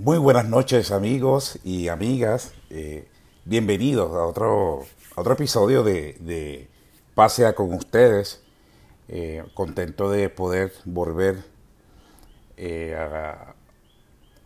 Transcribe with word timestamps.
Muy 0.00 0.16
buenas 0.18 0.48
noches 0.48 0.92
amigos 0.92 1.58
y 1.64 1.88
amigas. 1.88 2.54
Eh, 2.70 3.08
bienvenidos 3.44 4.12
a 4.12 4.26
otro, 4.26 4.84
otro 5.16 5.32
episodio 5.32 5.82
de, 5.82 6.12
de 6.20 6.68
Pasea 7.16 7.56
con 7.56 7.74
ustedes. 7.74 8.40
Eh, 9.08 9.42
contento 9.54 10.08
de 10.08 10.28
poder 10.28 10.72
volver 10.84 11.42
eh, 12.56 12.94
a, 12.94 13.56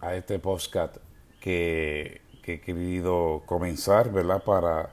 a, 0.00 0.14
este 0.14 0.38
podcast 0.38 0.96
que, 1.38 2.22
que, 2.42 2.54
he 2.54 2.60
querido 2.62 3.42
comenzar, 3.44 4.10
¿verdad? 4.10 4.42
Para, 4.42 4.88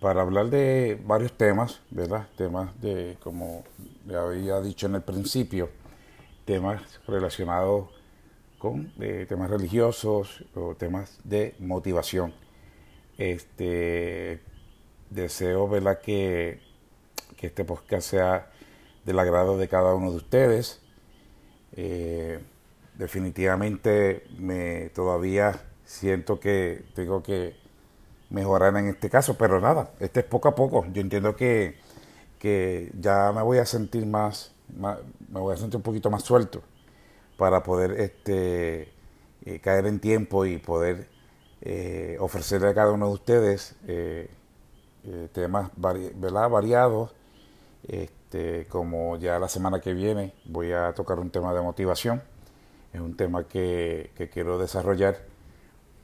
para 0.00 0.22
hablar 0.22 0.50
de 0.50 1.02
varios 1.04 1.32
temas, 1.32 1.80
¿verdad? 1.90 2.28
Temas 2.36 2.80
de, 2.80 3.18
como 3.20 3.64
le 4.06 4.14
había 4.14 4.60
dicho 4.60 4.86
en 4.86 4.94
el 4.94 5.02
principio, 5.02 5.68
temas 6.44 6.80
relacionados 7.08 8.01
con 8.62 8.92
eh, 9.00 9.26
temas 9.28 9.50
religiosos 9.50 10.44
o 10.54 10.76
temas 10.76 11.18
de 11.24 11.56
motivación. 11.58 12.32
Este 13.18 14.40
deseo 15.10 15.68
¿verdad? 15.68 15.98
Que, 15.98 16.60
que 17.36 17.48
este 17.48 17.64
podcast 17.64 18.08
sea 18.08 18.52
del 19.04 19.18
agrado 19.18 19.58
de 19.58 19.66
cada 19.66 19.96
uno 19.96 20.12
de 20.12 20.16
ustedes. 20.18 20.80
Eh, 21.72 22.38
definitivamente 22.96 24.28
me 24.38 24.90
todavía 24.90 25.60
siento 25.84 26.38
que 26.38 26.84
tengo 26.94 27.20
que 27.20 27.56
mejorar 28.30 28.76
en 28.76 28.86
este 28.86 29.10
caso, 29.10 29.36
pero 29.36 29.60
nada, 29.60 29.90
este 29.98 30.20
es 30.20 30.26
poco 30.26 30.46
a 30.46 30.54
poco. 30.54 30.86
Yo 30.92 31.00
entiendo 31.00 31.34
que, 31.34 31.78
que 32.38 32.92
ya 32.96 33.32
me 33.32 33.42
voy 33.42 33.58
a 33.58 33.66
sentir 33.66 34.06
más, 34.06 34.52
más, 34.78 35.00
me 35.28 35.40
voy 35.40 35.52
a 35.52 35.56
sentir 35.56 35.78
un 35.78 35.82
poquito 35.82 36.10
más 36.10 36.22
suelto 36.22 36.62
para 37.42 37.64
poder 37.64 38.00
este, 38.00 38.92
eh, 39.44 39.58
caer 39.60 39.86
en 39.86 39.98
tiempo 39.98 40.46
y 40.46 40.58
poder 40.58 41.08
eh, 41.60 42.16
ofrecerle 42.20 42.68
a 42.68 42.74
cada 42.74 42.92
uno 42.92 43.08
de 43.08 43.14
ustedes 43.14 43.74
eh, 43.88 44.30
temas 45.32 45.72
variados. 45.76 47.10
Este, 47.88 48.68
como 48.68 49.16
ya 49.16 49.40
la 49.40 49.48
semana 49.48 49.80
que 49.80 49.92
viene 49.92 50.34
voy 50.44 50.70
a 50.70 50.92
tocar 50.92 51.18
un 51.18 51.30
tema 51.30 51.52
de 51.52 51.62
motivación. 51.62 52.22
Es 52.92 53.00
un 53.00 53.16
tema 53.16 53.42
que, 53.48 54.12
quiero 54.32 54.56
desarrollar 54.56 55.18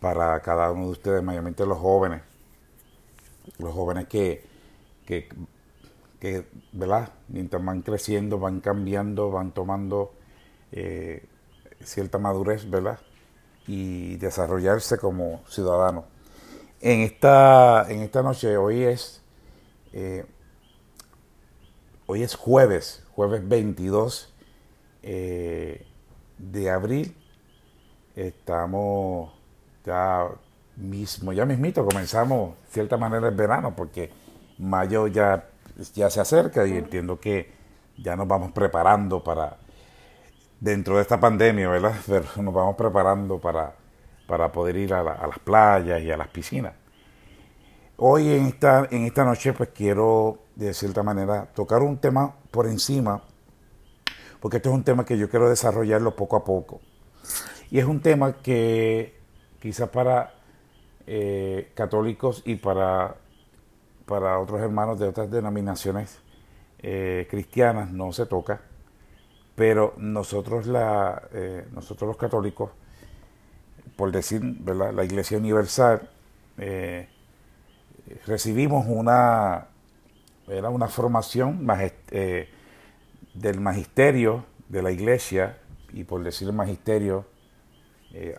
para 0.00 0.40
cada 0.40 0.72
uno 0.72 0.86
de 0.86 0.90
ustedes, 0.90 1.22
mayormente 1.22 1.64
los 1.66 1.78
jóvenes. 1.78 2.22
Los 3.58 3.72
jóvenes 3.72 4.08
que, 4.08 4.42
mientras 7.28 7.64
van 7.64 7.82
creciendo, 7.82 8.40
van 8.40 8.58
cambiando, 8.58 9.30
van 9.30 9.52
tomando 9.52 10.14
cierta 11.82 12.18
madurez, 12.18 12.68
¿verdad? 12.68 12.98
Y 13.66 14.16
desarrollarse 14.16 14.98
como 14.98 15.42
ciudadano. 15.48 16.04
En 16.80 17.00
esta, 17.00 17.86
en 17.90 18.02
esta 18.02 18.22
noche, 18.22 18.56
hoy 18.56 18.84
es, 18.84 19.22
eh, 19.92 20.24
hoy 22.06 22.22
es 22.22 22.34
jueves, 22.34 23.04
jueves 23.14 23.46
22 23.46 24.32
eh, 25.02 25.86
de 26.38 26.70
abril. 26.70 27.16
Estamos 28.14 29.32
ya 29.84 30.28
mismo, 30.76 31.32
ya 31.32 31.44
mismito, 31.44 31.84
comenzamos 31.84 32.54
cierta 32.70 32.96
manera 32.96 33.28
el 33.28 33.34
verano, 33.34 33.74
porque 33.74 34.10
mayo 34.58 35.06
ya, 35.08 35.48
ya 35.94 36.10
se 36.10 36.20
acerca 36.20 36.66
y 36.66 36.76
entiendo 36.76 37.18
que 37.18 37.50
ya 37.96 38.16
nos 38.16 38.28
vamos 38.28 38.52
preparando 38.52 39.22
para 39.22 39.58
dentro 40.60 40.96
de 40.96 41.02
esta 41.02 41.20
pandemia, 41.20 41.68
¿verdad? 41.68 41.94
Nos 42.36 42.54
vamos 42.54 42.76
preparando 42.76 43.38
para, 43.38 43.74
para 44.26 44.50
poder 44.50 44.76
ir 44.76 44.94
a, 44.94 45.02
las 45.02 45.38
playas 45.38 46.02
y 46.02 46.10
a 46.10 46.16
las 46.16 46.28
piscinas. 46.28 46.74
Hoy 47.96 48.32
en 48.32 48.46
esta, 48.46 48.86
en 48.90 49.04
esta 49.04 49.24
noche 49.24 49.52
pues 49.52 49.70
quiero 49.70 50.38
de 50.54 50.72
cierta 50.72 51.02
manera 51.02 51.46
tocar 51.46 51.82
un 51.82 51.98
tema 51.98 52.34
por 52.50 52.66
encima, 52.66 53.22
porque 54.40 54.58
este 54.58 54.68
es 54.68 54.74
un 54.74 54.84
tema 54.84 55.04
que 55.04 55.18
yo 55.18 55.28
quiero 55.28 55.48
desarrollarlo 55.48 56.14
poco 56.14 56.36
a 56.36 56.44
poco. 56.44 56.80
Y 57.70 57.78
es 57.78 57.84
un 57.84 58.00
tema 58.00 58.34
que 58.34 59.18
quizás 59.60 59.88
para 59.88 60.34
eh, 61.06 61.72
católicos 61.74 62.42
y 62.44 62.54
para, 62.54 63.16
para 64.06 64.38
otros 64.38 64.60
hermanos 64.60 64.98
de 64.98 65.08
otras 65.08 65.30
denominaciones 65.30 66.20
eh, 66.78 67.26
cristianas 67.28 67.90
no 67.90 68.12
se 68.12 68.26
toca, 68.26 68.60
pero 69.58 69.92
nosotros, 69.96 70.68
la, 70.68 71.20
eh, 71.32 71.66
nosotros 71.72 72.06
los 72.06 72.16
católicos, 72.16 72.70
por 73.96 74.12
decir 74.12 74.40
¿verdad? 74.40 74.92
la 74.94 75.02
Iglesia 75.02 75.36
Universal, 75.36 76.08
eh, 76.58 77.08
recibimos 78.24 78.86
una, 78.88 79.66
era 80.46 80.70
una 80.70 80.86
formación 80.86 81.66
eh, 82.12 82.48
del 83.34 83.60
magisterio 83.60 84.44
de 84.68 84.80
la 84.80 84.92
Iglesia, 84.92 85.58
y 85.92 86.04
por 86.04 86.22
decir 86.22 86.52
magisterio, 86.52 87.26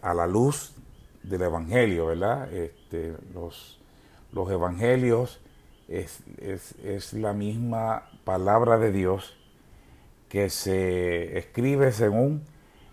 a 0.02 0.14
la 0.14 0.26
luz 0.26 0.74
del 1.22 1.42
Evangelio, 1.42 2.08
¿verdad? 2.08 2.52
Este, 2.52 3.14
los, 3.34 3.80
los 4.32 4.50
Evangelios 4.50 5.42
es, 5.90 6.22
es, 6.38 6.76
es 6.84 7.14
la 7.14 7.34
misma 7.34 8.10
palabra 8.24 8.78
de 8.78 8.92
Dios 8.92 9.39
que 10.30 10.50
se 10.50 11.38
escribe 11.38 11.92
según 11.92 12.44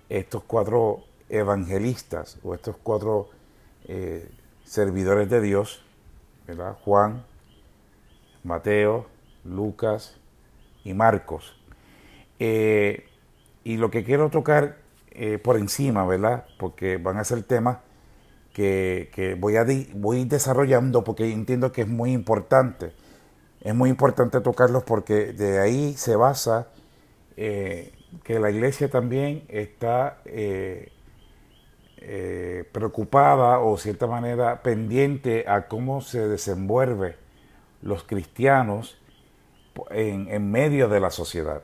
estos 0.08 0.42
cuatro 0.44 1.04
evangelistas 1.28 2.38
o 2.42 2.54
estos 2.54 2.76
cuatro 2.82 3.28
eh, 3.84 4.28
servidores 4.64 5.28
de 5.28 5.40
Dios, 5.40 5.84
¿verdad? 6.46 6.76
Juan, 6.84 7.24
Mateo, 8.42 9.06
Lucas 9.44 10.16
y 10.82 10.94
Marcos. 10.94 11.56
Eh, 12.38 13.08
y 13.64 13.76
lo 13.76 13.90
que 13.90 14.02
quiero 14.02 14.30
tocar 14.30 14.78
eh, 15.10 15.38
por 15.38 15.56
encima, 15.56 16.06
¿verdad? 16.06 16.46
Porque 16.58 16.96
van 16.96 17.18
a 17.18 17.24
ser 17.24 17.42
temas 17.42 17.78
que, 18.54 19.10
que 19.14 19.34
voy, 19.34 19.56
a 19.56 19.66
voy 19.94 20.24
desarrollando 20.24 21.04
porque 21.04 21.30
entiendo 21.30 21.72
que 21.72 21.82
es 21.82 21.88
muy 21.88 22.12
importante. 22.12 22.92
Es 23.60 23.74
muy 23.74 23.90
importante 23.90 24.40
tocarlos 24.40 24.84
porque 24.84 25.32
de 25.32 25.58
ahí 25.58 25.94
se 25.94 26.16
basa 26.16 26.68
eh, 27.36 27.92
que 28.24 28.38
la 28.38 28.50
iglesia 28.50 28.88
también 28.88 29.44
está 29.48 30.22
eh, 30.24 30.90
eh, 31.98 32.64
preocupada 32.72 33.58
o 33.58 33.76
cierta 33.76 34.06
manera 34.06 34.62
pendiente 34.62 35.44
a 35.46 35.68
cómo 35.68 36.00
se 36.00 36.28
desenvuelve 36.28 37.16
los 37.82 38.04
cristianos 38.04 38.98
en, 39.90 40.28
en 40.28 40.50
medio 40.50 40.88
de 40.88 40.98
la 41.00 41.10
sociedad. 41.10 41.62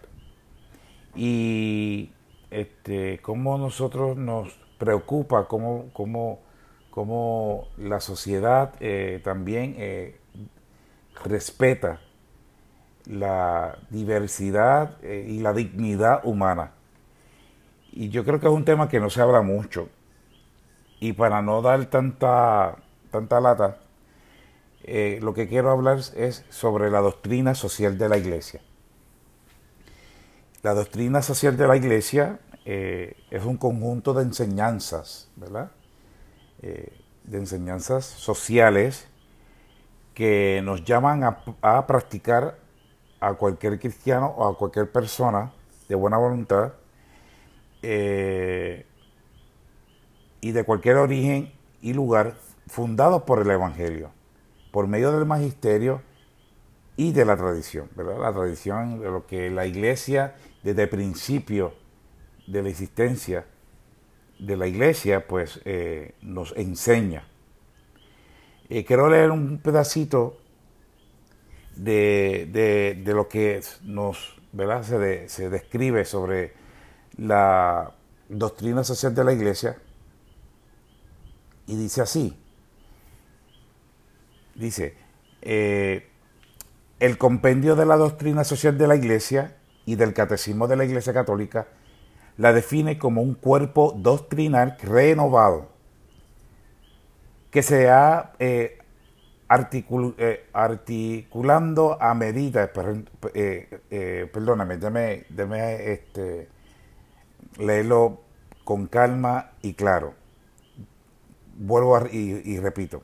Y 1.14 2.12
este, 2.50 3.20
cómo 3.22 3.56
nosotros 3.56 4.18
nos 4.18 4.58
preocupa, 4.78 5.48
cómo, 5.48 5.86
cómo, 5.94 6.40
cómo 6.90 7.68
la 7.78 8.00
sociedad 8.00 8.74
también 9.22 10.14
respeta 11.24 12.00
la 13.06 13.78
diversidad 13.90 14.96
eh, 15.02 15.26
y 15.28 15.40
la 15.40 15.52
dignidad 15.52 16.20
humana. 16.24 16.72
Y 17.90 18.08
yo 18.08 18.24
creo 18.24 18.40
que 18.40 18.46
es 18.46 18.52
un 18.52 18.64
tema 18.64 18.88
que 18.88 19.00
no 19.00 19.10
se 19.10 19.20
habla 19.20 19.42
mucho. 19.42 19.88
Y 21.00 21.12
para 21.12 21.42
no 21.42 21.62
dar 21.62 21.84
tanta, 21.86 22.76
tanta 23.10 23.40
lata, 23.40 23.78
eh, 24.84 25.18
lo 25.22 25.34
que 25.34 25.48
quiero 25.48 25.70
hablar 25.70 25.98
es 26.16 26.44
sobre 26.48 26.90
la 26.90 27.00
doctrina 27.00 27.54
social 27.54 27.98
de 27.98 28.08
la 28.08 28.18
iglesia. 28.18 28.60
La 30.62 30.74
doctrina 30.74 31.22
social 31.22 31.56
de 31.56 31.66
la 31.66 31.76
iglesia 31.76 32.38
eh, 32.64 33.16
es 33.30 33.44
un 33.44 33.56
conjunto 33.56 34.14
de 34.14 34.22
enseñanzas, 34.22 35.28
¿verdad? 35.36 35.70
de 36.62 37.38
enseñanzas 37.38 38.04
sociales 38.04 39.08
que 40.14 40.60
nos 40.62 40.84
llaman 40.84 41.24
a, 41.24 41.42
a 41.60 41.88
practicar 41.88 42.61
a 43.22 43.34
cualquier 43.34 43.78
cristiano 43.78 44.34
o 44.36 44.48
a 44.48 44.58
cualquier 44.58 44.90
persona 44.90 45.52
de 45.88 45.94
buena 45.94 46.16
voluntad 46.18 46.72
eh, 47.80 48.84
y 50.40 50.50
de 50.50 50.64
cualquier 50.64 50.96
origen 50.96 51.52
y 51.80 51.92
lugar 51.92 52.34
fundados 52.66 53.22
por 53.22 53.38
el 53.40 53.48
Evangelio, 53.48 54.10
por 54.72 54.88
medio 54.88 55.12
del 55.12 55.24
magisterio 55.24 56.02
y 56.96 57.12
de 57.12 57.24
la 57.24 57.36
tradición, 57.36 57.88
¿verdad? 57.94 58.18
La 58.18 58.32
tradición 58.32 58.98
de 58.98 59.08
lo 59.08 59.24
que 59.24 59.50
la 59.50 59.66
iglesia 59.66 60.34
desde 60.64 60.82
el 60.82 60.88
principio 60.88 61.74
de 62.48 62.60
la 62.64 62.70
existencia 62.70 63.46
de 64.40 64.56
la 64.56 64.66
iglesia 64.66 65.28
pues 65.28 65.60
eh, 65.64 66.16
nos 66.22 66.52
enseña. 66.56 67.28
Eh, 68.68 68.84
quiero 68.84 69.08
leer 69.08 69.30
un 69.30 69.58
pedacito 69.58 70.41
de, 71.76 72.96
de, 73.04 73.14
lo 73.14 73.28
que 73.28 73.62
nos 73.82 74.36
¿verdad? 74.52 74.82
Se, 74.82 75.28
se, 75.28 75.50
describe 75.50 76.04
sobre 76.04 76.52
la 77.16 77.94
doctrina 78.28 78.84
social 78.84 79.14
de 79.14 79.24
la 79.24 79.32
iglesia 79.32 79.76
Y 81.66 81.76
dice 81.76 82.02
así, 82.02 82.36
dice, 84.54 84.94
eh, 85.42 86.08
el 87.00 87.18
compendio 87.18 87.74
de 87.74 87.86
la 87.86 87.96
doctrina 87.96 88.44
social 88.44 88.78
de 88.78 88.86
la 88.86 88.94
Iglesia 88.94 89.56
y 89.84 89.96
del 89.96 90.14
catecismo 90.14 90.68
de 90.68 90.76
la 90.76 90.84
Iglesia 90.84 91.12
Católica 91.12 91.66
la 92.36 92.52
define 92.52 92.98
como 92.98 93.22
un 93.22 93.34
cuerpo 93.34 93.92
doctrinal 93.96 94.76
renovado 94.80 95.72
que 97.50 97.62
se 97.62 97.90
ha 97.90 98.32
eh, 98.38 98.78
eh, 100.18 100.46
articulando 100.52 102.00
a 102.00 102.14
medida, 102.14 102.70
eh, 103.34 104.30
perdóname, 104.32 104.78
déme, 104.78 105.92
este, 105.92 106.48
leerlo 107.58 108.20
con 108.64 108.86
calma 108.86 109.52
y 109.62 109.74
claro. 109.74 110.14
Vuelvo 111.56 111.98
y 112.10 112.58
repito. 112.58 113.02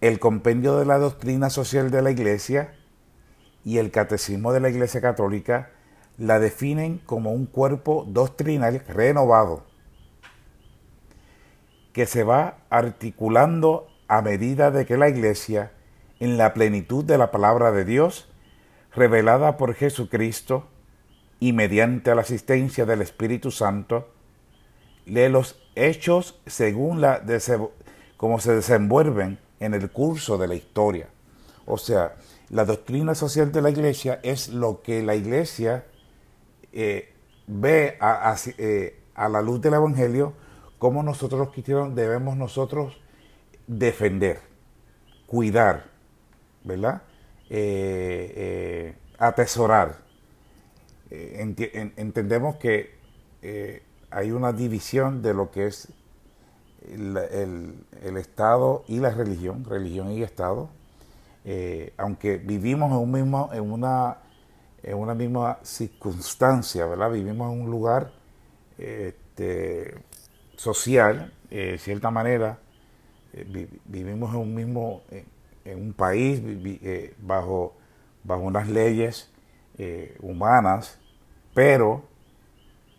El 0.00 0.18
compendio 0.18 0.78
de 0.78 0.84
la 0.84 0.98
doctrina 0.98 1.48
social 1.48 1.90
de 1.90 2.02
la 2.02 2.10
Iglesia 2.10 2.74
y 3.64 3.78
el 3.78 3.90
catecismo 3.90 4.52
de 4.52 4.60
la 4.60 4.68
Iglesia 4.68 5.00
Católica 5.00 5.70
la 6.18 6.38
definen 6.38 6.98
como 6.98 7.32
un 7.32 7.46
cuerpo 7.46 8.04
doctrinal 8.08 8.82
renovado 8.88 9.64
que 11.92 12.06
se 12.06 12.24
va 12.24 12.58
articulando 12.70 13.91
a 14.12 14.20
medida 14.20 14.70
de 14.70 14.84
que 14.84 14.98
la 14.98 15.08
Iglesia, 15.08 15.72
en 16.20 16.36
la 16.36 16.52
plenitud 16.52 17.02
de 17.02 17.16
la 17.16 17.30
palabra 17.30 17.72
de 17.72 17.86
Dios, 17.86 18.28
revelada 18.94 19.56
por 19.56 19.72
Jesucristo 19.72 20.68
y 21.40 21.54
mediante 21.54 22.14
la 22.14 22.20
asistencia 22.20 22.84
del 22.84 23.00
Espíritu 23.00 23.50
Santo, 23.50 24.12
lee 25.06 25.30
los 25.30 25.58
hechos 25.76 26.42
según 26.44 27.00
la 27.00 27.22
como 28.18 28.38
se 28.38 28.54
desenvuelven 28.54 29.38
en 29.60 29.72
el 29.72 29.90
curso 29.90 30.36
de 30.36 30.46
la 30.46 30.56
historia. 30.56 31.08
O 31.64 31.78
sea, 31.78 32.16
la 32.50 32.66
doctrina 32.66 33.14
social 33.14 33.50
de 33.50 33.62
la 33.62 33.70
iglesia 33.70 34.20
es 34.22 34.50
lo 34.50 34.82
que 34.82 35.02
la 35.02 35.14
iglesia 35.14 35.86
eh, 36.74 37.14
ve 37.46 37.96
eh, 38.58 39.00
a, 39.14 39.28
la 39.30 39.40
luz 39.40 39.62
del 39.62 39.72
Evangelio, 39.72 40.34
como 40.78 41.02
nosotros 41.02 41.48
los 41.56 41.94
debemos 41.94 42.36
nosotros 42.36 43.01
defender, 43.66 44.40
cuidar, 45.26 45.84
¿verdad? 46.64 47.02
Eh, 47.50 48.94
atesorar. 49.18 49.98
entendemos 51.10 52.56
que 52.56 52.94
hay 54.10 54.30
una 54.30 54.52
división 54.52 55.22
de 55.22 55.34
lo 55.34 55.50
que 55.50 55.66
es 55.66 55.88
el, 56.90 58.16
Estado 58.16 58.84
y 58.88 58.98
la 58.98 59.10
religión, 59.10 59.64
religión 59.64 60.10
y 60.12 60.22
Estado, 60.22 60.70
aunque 61.98 62.38
vivimos 62.38 62.90
en, 62.90 62.98
un 62.98 63.10
mismo, 63.10 63.50
en 63.52 63.70
una 63.70 64.18
en 64.82 64.96
una 64.96 65.14
misma 65.14 65.58
circunstancia, 65.62 66.86
¿verdad? 66.86 67.10
Vivimos 67.10 67.52
en 67.52 67.62
un 67.62 67.70
lugar 67.70 68.12
este, 68.78 69.94
social, 70.56 71.32
eh, 71.50 71.72
de 71.72 71.78
cierta 71.78 72.10
manera, 72.10 72.58
eh, 73.32 73.68
vivimos 73.84 74.34
en 74.34 74.40
un 74.40 74.54
mismo, 74.54 75.02
en, 75.64 75.80
un 75.80 75.92
país 75.92 76.40
eh, 76.44 77.14
bajo, 77.20 77.74
bajo 78.24 78.42
unas 78.42 78.68
leyes 78.68 79.28
humanas, 80.20 81.00
pero 81.54 82.04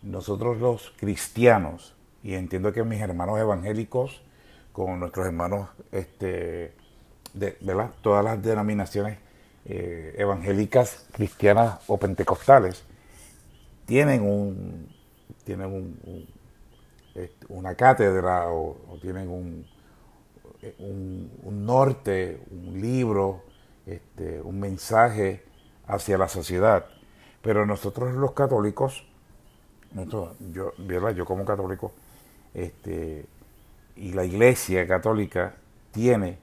nosotros 0.01 0.57
los 0.57 0.94
cristianos, 0.97 1.95
y 2.24 2.33
entiendo 2.33 2.74
que 2.74 2.83
mis 2.83 3.00
hermanos 3.00 3.39
evangélicos, 3.39 4.21
con 4.74 5.00
nuestros 5.00 5.27
hermanos, 5.27 5.69
este, 5.91 6.74
de, 7.33 7.57
¿verdad? 7.62 7.91
Todas 8.01 8.24
las 8.24 8.41
denominaciones 8.41 9.18
eh, 9.65 10.15
evangélicas, 10.18 11.07
cristianas 11.13 11.79
o 11.88 11.97
pentecostales 11.97 12.83
tienen 13.86 14.24
un 14.24 14.94
tienen 15.45 15.68
un, 15.68 16.27
este, 17.15 17.45
una 17.50 17.75
cátedra 17.75 18.47
o, 18.50 18.77
tienen 19.01 19.29
un, 19.29 19.65
un, 20.80 21.65
norte, 21.65 22.42
un 22.51 22.81
libro, 22.81 23.44
este, 23.86 24.42
un 24.42 24.60
mensaje 24.60 25.44
hacia 25.88 26.18
la 26.18 26.27
sociedad. 26.27 26.86
Pero 27.42 27.65
nosotros 27.65 28.13
los 28.13 28.31
católicos, 28.31 29.06
yo, 29.94 30.74
yo 30.77 31.25
como 31.25 31.45
católico, 31.45 31.94
este, 32.54 33.25
y 33.95 34.13
la 34.13 34.25
iglesia 34.25 34.88
católica 34.88 35.56
tiene 35.92 36.39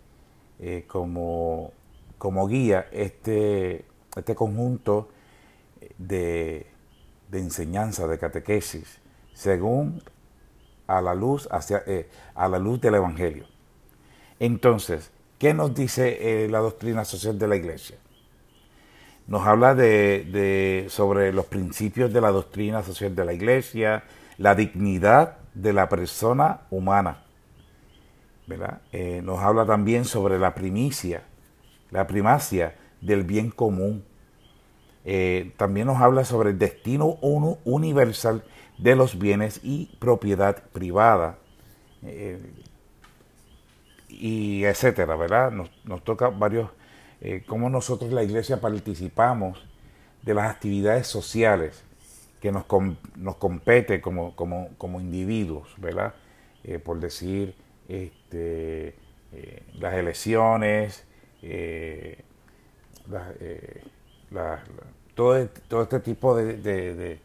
eh, 0.59 0.85
como 0.87 1.73
como 2.21 2.47
guía 2.47 2.87
este, 2.93 3.87
este 4.15 4.35
conjunto 4.35 5.09
de, 5.97 6.67
enseñanza, 7.33 8.07
de 8.07 8.19
catequesis, 8.19 9.01
según 9.33 10.03
a 10.87 11.01
la 11.01 11.15
luz, 11.15 11.49
hacia, 11.51 11.83
eh, 11.87 12.11
a 12.35 12.47
la 12.47 12.59
luz 12.59 12.79
del 12.83 12.97
Evangelio. 12.97 13.47
Entonces, 14.41 15.13
¿qué 15.39 15.55
nos 15.55 15.75
dice 15.75 16.45
eh, 16.45 16.49
la 16.49 16.59
doctrina 16.59 17.05
social 17.05 17.39
de 17.39 17.47
la 17.47 17.55
Iglesia? 17.55 17.97
Nos 19.29 19.47
habla 19.47 19.77
de, 19.77 20.87
sobre 20.89 21.33
los 21.33 21.47
principios 21.47 22.13
de 22.13 22.21
la 22.21 22.33
doctrina 22.33 22.83
social 22.83 23.15
de 23.15 23.25
la 23.25 23.33
Iglesia, 23.33 24.03
la 24.39 24.57
dignidad 24.57 25.39
de 25.55 25.73
la 25.73 25.89
persona 25.89 26.63
humana. 26.71 27.23
Eh, 28.91 29.21
nos 29.23 29.39
habla 29.39 29.65
también 29.65 30.05
sobre 30.05 30.37
la 30.37 30.57
primicia 30.57 31.23
la 31.91 32.07
primacia 32.07 32.77
del 33.01 33.25
bien 33.25 33.51
común. 33.51 34.05
Eh, 35.05 35.53
también 35.57 35.87
nos 35.87 36.01
habla 36.01 36.25
sobre 36.25 36.51
el 36.51 36.59
destino 36.59 37.19
universal 37.65 38.45
de 38.79 38.97
los 38.97 39.19
bienes 39.19 39.61
y 39.63 39.97
propiedad 39.99 40.63
privada. 40.73 41.39
Y 44.11 44.65
etcétera, 44.65 45.17
¿verdad? 45.17 45.53
Nos, 45.53 46.05
toca 46.05 46.29
varios, 46.29 46.71
eh, 47.21 47.45
cómo 47.47 47.71
nosotros 47.71 48.12
la 48.12 48.23
iglesia 48.23 48.61
participamos 48.61 49.65
de 50.23 50.35
las 50.35 50.51
actividades 50.51 51.07
sociales 51.07 51.83
que 52.41 52.53
nos, 52.53 52.65
nos 53.17 53.37
compete 53.37 54.01
como, 54.01 54.35
como, 54.37 54.71
como 54.79 55.01
individuos, 55.01 55.69
¿verdad? 55.79 56.14
por 56.85 57.00
decir, 57.00 57.55
este, 57.88 58.95
las 59.79 59.95
elecciones, 59.95 61.05
eh, 61.43 62.19
eh, 63.40 63.83
todo, 65.14 65.49
todo, 65.69 65.83
este 65.83 66.00
tipo 66.00 66.37
de, 66.37 67.19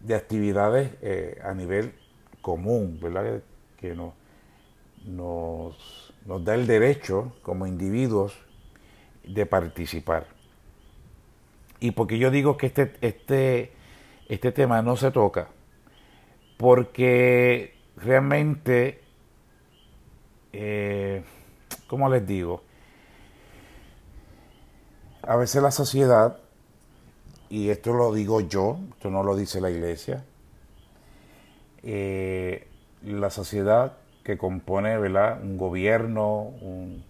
de, 0.00 0.14
actividades 0.14 0.92
eh, 1.00 1.40
a 1.42 1.54
nivel 1.54 1.92
común, 2.42 2.98
¿verdad? 3.00 3.40
Que 3.78 3.94
nos, 3.94 4.12
nos, 5.04 6.12
da 6.24 6.54
el 6.54 6.66
derecho 6.66 7.32
como 7.42 7.66
individuos 7.66 8.34
de 9.24 9.46
participar. 9.46 10.26
Y 11.80 11.92
porque 11.92 12.18
yo 12.18 12.30
digo 12.30 12.56
que 12.56 12.66
este, 12.66 12.94
este, 13.00 13.72
este 14.28 14.52
tema 14.52 14.82
no 14.82 14.96
se 14.96 15.10
toca, 15.10 15.48
porque 16.56 17.74
realmente, 17.96 19.00
eh, 20.52 21.22
¿cómo 21.86 22.08
les 22.08 22.26
digo? 22.26 22.62
a 25.28 25.36
veces 25.36 25.62
la 25.62 25.70
sociedad, 25.70 26.38
y 27.50 27.68
esto 27.68 27.92
lo 27.92 28.14
digo 28.14 28.40
yo, 28.40 28.78
esto 28.92 29.10
no 29.10 29.22
lo 29.22 29.36
dice 29.36 29.60
la 29.60 29.70
iglesia, 29.70 30.24
eh, 31.82 32.66
la 33.02 33.28
sociedad 33.28 33.98
que 34.28 34.36
compone 34.36 34.98
¿verdad? 34.98 35.42
un 35.42 35.56
gobierno, 35.56 36.52
un, 36.60 37.02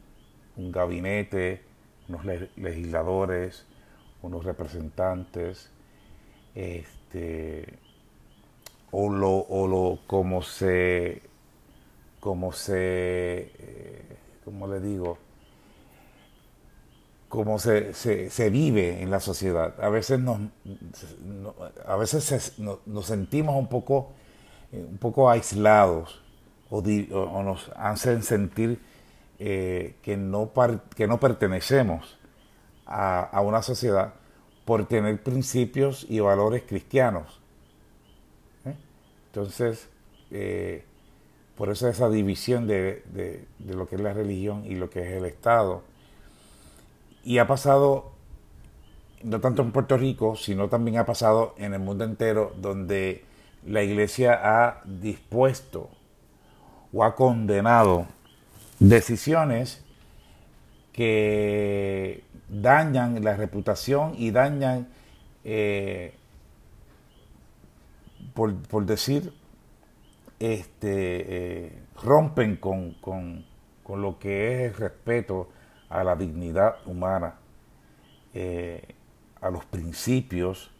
gabinete, 0.57 1.65
unos 2.09 2.25
legisladores, 2.55 3.67
unos 4.23 4.45
representantes, 4.45 5.69
este, 6.55 7.75
o 8.93 9.11
lo, 9.11 9.33
o 9.33 9.67
lo 9.67 9.99
como 10.07 10.43
se, 10.43 11.23
como 12.21 12.53
se, 12.53 13.51
eh, 13.59 14.17
como 14.45 14.69
le 14.69 14.79
digo, 14.79 15.19
cómo 17.29 17.59
se, 17.59 17.95
se, 17.95 18.51
vive 18.51 19.03
en 19.03 19.11
la 19.11 19.19
sociedad. 19.19 19.75
A 19.83 19.89
veces 19.89 20.21
nos, 20.21 20.39
a 21.85 21.97
veces 21.97 22.55
nos 22.59 23.07
sentimos 23.07 23.57
un 23.57 23.67
poco, 23.67 24.13
eh, 24.71 24.87
un 24.89 24.99
poco 24.99 25.29
aislados 25.29 26.28
o, 26.71 27.43
nos 27.43 27.71
hacen 27.77 28.23
sentir 28.23 28.81
eh, 29.39 29.97
que, 30.03 30.17
no 30.17 30.53
que 30.95 31.07
no 31.07 31.21
pertenecemos 31.21 32.19
a, 32.87 33.41
una 33.43 33.63
sociedad 33.63 34.15
por 34.65 34.87
tener 34.87 35.23
principios 35.23 36.07
y 36.09 36.21
valores 36.21 36.63
cristianos. 36.67 37.41
¿eh? 38.65 38.75
Entonces, 39.27 39.89
por 41.57 41.71
eso 41.71 41.89
esa 41.89 42.09
división 42.11 42.67
de, 42.67 43.03
de 43.59 43.75
lo 43.75 43.89
que 43.89 43.97
es 43.97 44.01
la 44.01 44.13
religión 44.13 44.65
y 44.67 44.75
lo 44.75 44.91
que 44.91 45.01
es 45.01 45.17
el 45.17 45.25
Estado. 45.25 45.83
Y 47.25 47.39
ha 47.39 47.47
pasado, 47.47 48.13
no 49.23 49.41
tanto 49.41 49.63
en 49.63 49.73
Puerto 49.73 49.97
Rico, 49.97 50.37
sino 50.37 50.69
también 50.69 50.99
ha 50.99 51.07
pasado 51.07 51.55
en 51.59 51.75
el 51.75 51.81
mundo 51.81 52.05
entero, 52.05 52.53
donde 52.57 53.25
la 53.67 53.83
iglesia 53.83 54.39
ha 54.43 54.83
dispuesto 54.85 55.91
o 56.93 57.05
ha 57.05 57.15
condenado 57.15 58.07
decisiones 58.79 59.85
que 60.93 62.25
dañan 62.49 63.23
la 63.23 63.37
reputación 63.37 64.15
y 64.17 64.31
dañan, 64.31 64.89
eh, 65.45 66.15
por, 68.35 68.85
decir, 68.87 69.33
este, 70.39 71.67
eh, 71.67 71.79
rompen 72.03 72.57
con, 72.57 72.95
con, 72.95 73.45
lo 73.89 74.19
que 74.19 74.67
es 74.67 74.73
el 74.73 74.75
respeto 74.75 75.49
a 75.89 76.05
la 76.05 76.15
dignidad 76.15 76.77
humana, 76.87 77.37
eh, 78.35 78.95
a 79.41 79.51
los 79.51 79.65
principios, 79.65 80.71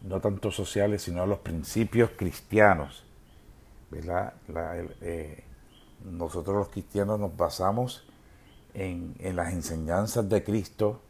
no 0.00 0.20
tanto 0.20 0.50
sociales, 0.50 1.02
sino 1.02 1.22
a 1.22 1.26
los 1.26 1.40
principios 1.40 2.10
cristianos. 2.16 3.04
¿Verdad? 3.90 4.34
nosotros 6.04 6.56
los 6.56 6.68
cristianos 6.68 7.20
nos 7.20 7.36
basamos 7.36 8.06
en, 8.74 9.14
las 9.34 9.52
enseñanzas 9.52 10.28
de 10.28 10.42
Cristo, 10.42 11.00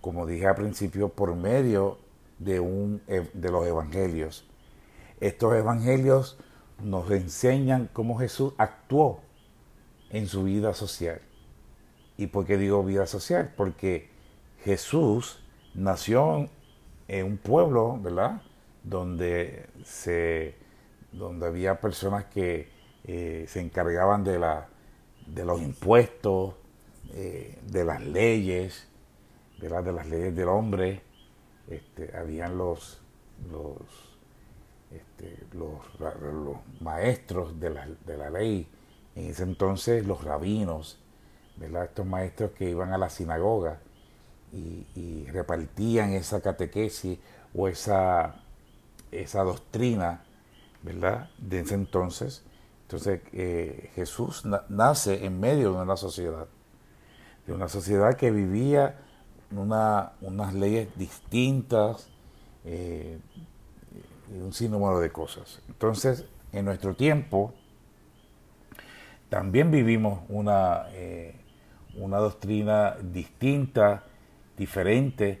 como 0.00 0.26
dije 0.26 0.46
al 0.46 0.54
principio, 0.54 1.10
por 1.10 1.34
medio 1.34 1.98
de, 2.38 2.60
un, 2.60 3.02
de 3.06 3.50
los 3.50 3.66
evangelios. 3.66 4.46
Estos 5.20 5.54
evangelios 5.54 6.38
nos 6.82 7.10
enseñan 7.10 7.90
cómo 7.92 8.18
Jesús 8.18 8.54
actuó 8.56 9.20
en 10.10 10.26
su 10.26 10.44
vida 10.44 10.74
social. 10.74 11.20
¿Y 12.16 12.26
por 12.28 12.46
qué 12.46 12.56
digo 12.56 12.84
vida 12.84 13.06
social? 13.06 13.52
Porque 13.56 14.10
Jesús 14.64 15.42
nació 15.74 16.48
en 17.08 17.26
un 17.26 17.38
pueblo, 17.38 17.98
¿verdad? 18.00 18.42
Donde, 18.82 19.68
se, 19.84 20.54
donde 21.12 21.46
había 21.46 21.80
personas 21.80 22.26
que 22.26 22.68
eh, 23.04 23.44
se 23.48 23.60
encargaban 23.60 24.24
de, 24.24 24.38
la, 24.38 24.68
de 25.26 25.44
los 25.44 25.60
impuestos, 25.60 26.54
eh, 27.12 27.58
de 27.66 27.84
las 27.84 28.00
leyes, 28.02 28.86
de, 29.60 29.68
de 29.68 29.92
las 29.92 30.06
leyes 30.06 30.34
del 30.34 30.48
hombre. 30.48 31.02
Este, 31.68 32.16
habían 32.16 32.58
los, 32.58 33.00
los, 33.50 33.76
este, 34.90 35.38
los, 35.52 35.80
maestros 36.80 37.58
de 37.60 37.70
la, 37.70 37.86
de 38.06 38.16
la, 38.16 38.30
ley, 38.30 38.66
en 39.14 39.30
ese 39.30 39.44
entonces 39.44 40.06
los 40.06 40.24
rabinos, 40.24 40.98
estos 41.60 42.06
maestros 42.06 42.52
que 42.52 42.70
iban 42.70 42.92
a 42.92 42.98
la 42.98 43.10
sinagoga 43.10 43.78
y, 44.52 44.86
y 44.94 45.26
repartían 45.26 46.12
esa 46.12 46.40
catequesis 46.40 47.18
o 47.54 47.68
esa, 47.68 48.42
esa 49.12 49.42
doctrina 49.42 50.24
¿verdad? 50.82 51.30
de 51.38 51.60
ese 51.60 51.74
entonces 51.74 52.44
entonces 52.90 53.20
eh, 53.32 53.92
Jesús 53.94 54.42
nace 54.68 55.24
en 55.24 55.38
medio 55.38 55.72
de 55.74 55.80
una 55.80 55.96
sociedad, 55.96 56.48
de 57.46 57.52
una 57.52 57.68
sociedad 57.68 58.16
que 58.16 58.32
vivía 58.32 58.98
una, 59.52 60.14
unas 60.20 60.54
leyes 60.54 60.88
distintas 60.96 62.08
eh, 62.64 63.20
un 64.42 64.52
sinnúmero 64.52 64.98
de 64.98 65.12
cosas. 65.12 65.62
Entonces, 65.68 66.24
en 66.50 66.64
nuestro 66.64 66.96
tiempo, 66.96 67.54
también 69.28 69.70
vivimos 69.70 70.24
una, 70.28 70.86
eh, 70.90 71.36
una 71.94 72.18
doctrina 72.18 72.96
distinta, 73.00 74.02
diferente, 74.56 75.40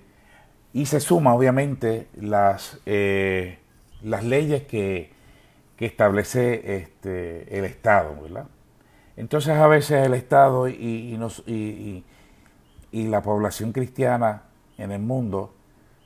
y 0.72 0.86
se 0.86 1.00
suma 1.00 1.34
obviamente 1.34 2.06
las, 2.14 2.78
las 4.02 4.22
leyes 4.22 4.68
que 4.68 5.18
que 5.80 5.86
establece 5.86 6.76
este, 6.76 7.58
el 7.58 7.64
Estado, 7.64 8.14
¿verdad? 8.20 8.48
Entonces 9.16 9.56
a 9.56 9.66
veces 9.66 10.04
el 10.04 10.12
Estado 10.12 10.68
y, 10.68 11.18
y, 12.92 13.06
la 13.08 13.22
población 13.22 13.72
cristiana 13.72 14.42
en 14.76 14.92
el 14.92 15.00
mundo, 15.00 15.54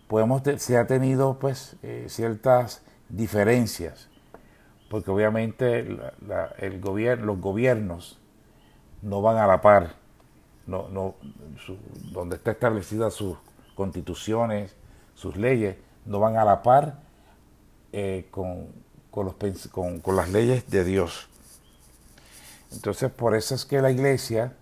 podemos 0.07 0.43
se 0.59 0.78
ha 0.78 0.87
tenido 0.87 1.40
pues 1.40 1.75
eh, 1.83 2.04
ciertas 2.09 2.85
diferencias, 3.09 4.09
porque 4.90 5.11
obviamente 5.11 5.81
el 6.59 6.81
gobierno, 6.81 7.26
los 7.26 7.40
gobiernos 7.40 8.21
no 9.02 9.23
van 9.23 9.38
a 9.38 9.49
la 9.49 9.61
par, 9.61 9.97
no, 10.69 10.88
no, 10.88 11.16
donde 12.12 12.37
está 12.37 12.52
establecida 12.52 13.11
sus 13.11 13.38
constituciones, 13.75 14.76
sus 15.14 15.37
leyes, 15.37 15.75
no 16.07 16.21
van 16.21 16.37
a 16.37 16.45
la 16.45 16.62
par 16.62 17.00
eh, 17.90 18.28
con, 18.31 18.84
con, 19.14 19.26
los, 19.26 19.68
con, 19.68 20.16
las 20.16 20.28
leyes 20.30 20.68
de 20.68 20.83
Dios. 20.83 21.28
Entonces, 22.73 23.12
por 23.12 23.37
eso 23.37 23.54
es 23.54 23.64
que 23.64 23.80
la 23.80 23.92
iglesia 23.92 24.54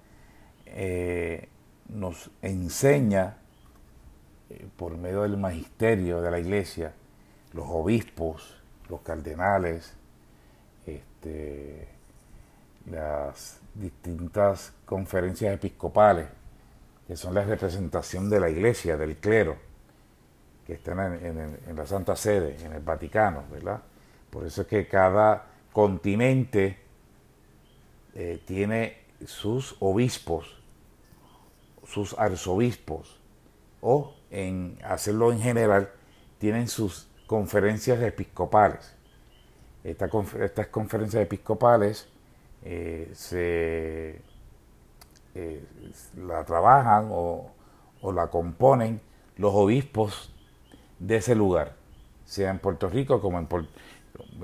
eh, 0.67 1.49
nos 1.89 2.31
enseña, 2.43 3.39
eh, 4.51 4.67
por 4.77 4.99
medio 4.99 5.23
del 5.23 5.39
magisterio 5.39 6.21
de 6.21 6.31
la 6.31 6.39
iglesia, 6.39 6.93
los 7.55 7.65
obispos, 7.67 8.55
los 8.91 9.01
cardenales, 9.01 9.95
este, 10.85 11.89
las 12.91 13.59
distintas 13.75 14.75
conferencias 14.85 15.55
episcopales, 15.55 16.27
que 17.07 17.17
son 17.17 17.33
la 17.33 17.43
representación 17.43 18.29
de 18.29 18.39
la 18.39 18.51
iglesia, 18.51 18.99
del 18.99 19.17
clero, 19.17 19.57
que 20.67 20.75
están 20.75 20.99
en 21.25 21.75
la 21.75 21.87
Santa 21.87 22.17
Sede, 22.17 22.63
en 22.63 22.75
el 22.75 22.83
Vaticano, 22.83 23.45
¿verdad? 23.51 23.81
Por 24.33 24.47
eso 24.47 24.63
es 24.63 24.67
que 24.67 24.89
cada 24.89 25.45
continente 25.75 26.79
eh, 28.15 28.43
tiene 28.47 28.97
sus 29.27 29.77
obispos, 29.79 30.59
sus 31.87 32.19
arzobispos, 32.19 33.21
o 33.83 34.15
en 34.31 34.79
hacerlo 34.85 35.33
en 35.33 35.41
general, 35.41 35.91
tienen 36.39 36.69
sus 36.69 37.09
conferencias 37.27 38.01
episcopales. 38.01 38.97
estas 39.85 40.69
conferencias 40.69 41.23
episcopales 41.23 42.09
eh, 42.65 43.11
se 43.13 44.19
eh, 45.35 45.65
la 46.17 46.43
trabajan 46.47 47.09
o, 47.11 47.51
o, 48.01 48.13
la 48.13 48.29
componen 48.29 49.03
los 49.37 49.53
obispos 49.55 50.33
de 50.99 51.17
ese 51.17 51.35
lugar, 51.35 51.77
sea 52.25 52.49
en 52.51 52.61
Puerto 52.61 52.89
Rico 52.89 53.21
como 53.21 53.39
en, 53.39 53.47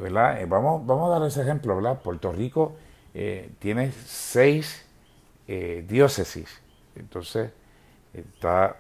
Eh, 0.07 0.47
vamos, 0.49 0.87
vamos 0.87 1.11
a 1.11 1.19
dar 1.19 1.29
ese 1.29 1.43
ejemplo. 1.43 1.81
Puerto 2.03 2.33
Rico 2.33 2.77
eh, 3.15 3.51
tiene 3.59 3.93
seis 3.93 4.85
eh, 5.47 5.85
diócesis. 5.89 6.49
Entonces, 6.95 7.51
está 8.13 8.77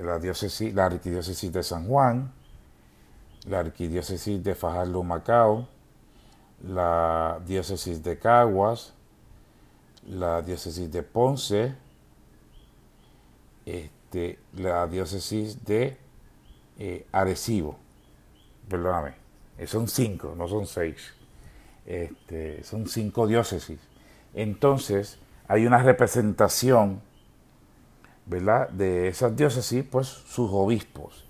la 0.00 0.18
diócesis, 0.18 0.74
la 0.74 0.86
arquidiócesis 0.86 1.52
de 1.52 1.62
San 1.62 1.86
Juan, 1.86 2.32
la 3.46 3.60
arquidiócesis 3.60 4.42
de 4.42 4.54
Fajardo 4.54 5.02
Macao, 5.02 5.68
la 6.62 7.40
diócesis 7.46 8.02
de 8.02 8.18
Caguas, 8.18 8.94
la 10.06 10.42
diócesis 10.42 10.90
de 10.90 11.02
Ponce, 11.02 11.74
este, 13.66 14.38
la 14.54 14.86
diócesis 14.86 15.64
de 15.64 15.96
Arecibo, 17.12 17.76
perdóname, 18.68 19.21
son 19.66 19.88
cinco, 19.88 20.34
no 20.36 20.48
son 20.48 20.66
seis. 20.66 21.14
Este, 21.86 22.62
son 22.62 22.86
cinco 22.86 23.26
diócesis. 23.26 23.80
Entonces, 24.34 25.18
hay 25.48 25.66
una 25.66 25.82
representación, 25.82 27.00
¿verdad?, 28.26 28.68
de 28.70 29.08
esas 29.08 29.36
diócesis, 29.36 29.84
pues 29.84 30.06
sus 30.06 30.50
obispos. 30.52 31.26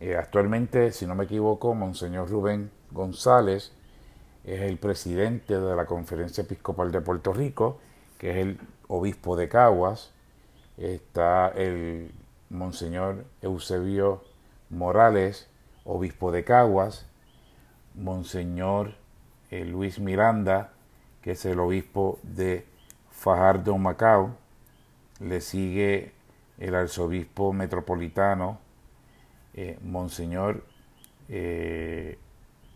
Eh, 0.00 0.16
actualmente, 0.16 0.92
si 0.92 1.06
no 1.06 1.14
me 1.14 1.24
equivoco, 1.24 1.74
Monseñor 1.74 2.30
Rubén 2.30 2.70
González 2.90 3.72
es 4.44 4.62
el 4.62 4.78
presidente 4.78 5.60
de 5.60 5.76
la 5.76 5.84
Conferencia 5.84 6.42
Episcopal 6.42 6.90
de 6.90 7.02
Puerto 7.02 7.32
Rico, 7.32 7.78
que 8.18 8.30
es 8.30 8.36
el 8.38 8.58
obispo 8.88 9.36
de 9.36 9.48
Caguas. 9.48 10.12
Está 10.78 11.48
el 11.48 12.10
Monseñor 12.48 13.26
Eusebio 13.42 14.24
Morales, 14.70 15.48
obispo 15.84 16.32
de 16.32 16.44
Caguas 16.44 17.09
Monseñor 17.94 18.94
eh, 19.50 19.64
Luis 19.64 19.98
Miranda, 19.98 20.72
que 21.22 21.32
es 21.32 21.44
el 21.44 21.58
obispo 21.58 22.18
de 22.22 22.66
Fajardo 23.10 23.76
Macao, 23.78 24.36
le 25.18 25.40
sigue 25.40 26.12
el 26.58 26.74
arzobispo 26.74 27.52
metropolitano, 27.52 28.58
eh, 29.54 29.78
Monseñor 29.82 30.64
eh, 31.28 32.18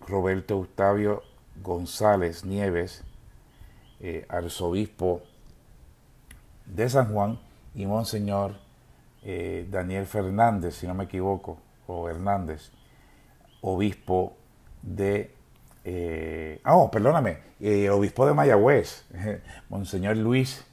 Roberto 0.06 0.58
Octavio 0.58 1.22
González 1.62 2.44
Nieves, 2.44 3.04
arzobispo 4.28 5.22
de 6.66 6.88
San 6.90 7.14
Juan, 7.14 7.38
y 7.74 7.86
Monseñor 7.86 8.56
Daniel 9.22 10.04
Fernández, 10.04 10.74
si 10.74 10.86
no 10.86 10.94
me 10.94 11.04
equivoco, 11.04 11.56
o 11.86 12.08
Hernández, 12.10 12.70
obispo 13.62 14.36
de... 14.84 15.34
Eh, 15.84 16.60
oh, 16.64 16.90
perdóname, 16.90 17.38
eh, 17.60 17.90
obispo 17.90 18.26
de 18.26 18.34
Mayagüez, 18.34 19.04
Monseñor 19.68 20.16
Luis, 20.16 20.64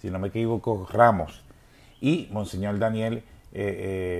si 0.00 0.10
no 0.10 0.18
me 0.18 0.28
equivoco, 0.28 0.86
Ramos, 0.90 1.42
y 2.00 2.28
Monseñor 2.32 2.78
Daniel 2.78 3.24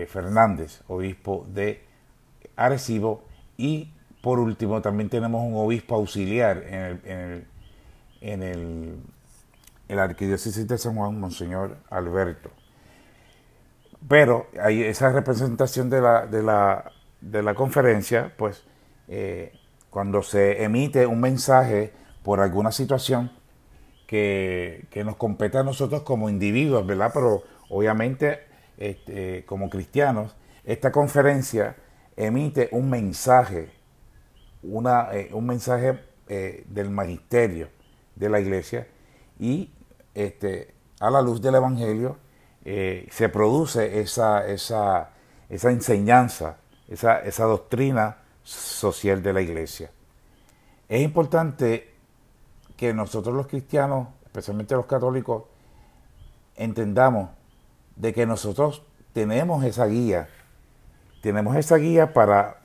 Fernández, 0.08 0.82
obispo 0.88 1.46
de 1.52 1.82
Arecibo, 2.56 3.24
y 3.56 3.90
por 4.22 4.38
último 4.38 4.80
también 4.80 5.08
tenemos 5.08 5.42
un 5.42 5.54
obispo 5.56 5.96
auxiliar 5.96 6.62
en 6.66 6.74
el, 6.74 7.00
en 7.04 7.18
el, 7.18 7.46
en 8.20 8.42
el 8.42 8.96
el 9.92 9.98
arquidiócesis 9.98 10.66
de 10.66 10.78
San 10.78 10.94
Juan, 10.96 11.20
Monseñor 11.20 11.76
Alberto. 11.90 12.50
Pero 14.08 14.46
hay 14.60 14.82
esa 14.82 15.12
representación 15.12 15.90
de 15.90 16.00
la, 16.00 16.26
de 16.26 16.42
la, 16.42 16.90
de 17.20 17.42
la 17.42 17.54
conferencia, 17.54 18.32
pues 18.36 18.64
eh, 19.08 19.52
cuando 19.90 20.22
se 20.22 20.62
emite 20.62 21.06
un 21.06 21.20
mensaje 21.20 21.92
por 22.22 22.40
alguna 22.40 22.72
situación 22.72 23.30
que, 24.06 24.88
nos 25.04 25.16
compete 25.16 25.58
a 25.58 25.62
nosotros 25.62 26.02
como 26.02 26.28
individuos, 26.28 26.86
¿verdad? 26.86 27.10
Pero 27.12 27.42
obviamente 27.68 28.40
este, 28.78 29.44
como 29.46 29.70
cristianos, 29.70 30.36
esta 30.64 30.92
conferencia 30.92 31.76
emite 32.16 32.68
un 32.72 32.90
mensaje, 32.90 33.70
una, 34.62 35.08
eh, 35.12 35.30
un 35.32 35.46
mensaje 35.46 35.98
eh, 36.28 36.64
del 36.68 36.90
magisterio 36.90 37.68
de 38.14 38.28
la 38.28 38.40
iglesia 38.40 38.86
y 39.38 39.72
este, 40.14 40.74
a 41.00 41.10
la 41.10 41.22
luz 41.22 41.40
del 41.40 41.56
Evangelio 41.56 42.18
se 42.64 43.28
produce 43.28 43.98
esa, 43.98 44.46
esa, 44.46 45.10
esa 45.48 45.70
enseñanza, 45.72 46.58
esa, 46.86 47.18
esa 47.18 47.44
doctrina 47.44 48.21
social 48.42 49.22
de 49.22 49.32
la 49.32 49.40
iglesia. 49.40 49.90
Es 50.88 51.02
importante 51.02 51.94
que 52.76 52.92
nosotros 52.92 53.34
los 53.34 53.46
cristianos, 53.46 54.08
especialmente 54.24 54.74
los 54.74 54.86
católicos, 54.86 55.44
entendamos 56.56 57.30
de 57.96 58.12
que 58.12 58.26
nosotros 58.26 58.82
tenemos 59.12 59.64
esa 59.64 59.86
guía, 59.86 60.28
tenemos 61.22 61.56
esa 61.56 61.76
guía 61.76 62.12
para, 62.12 62.60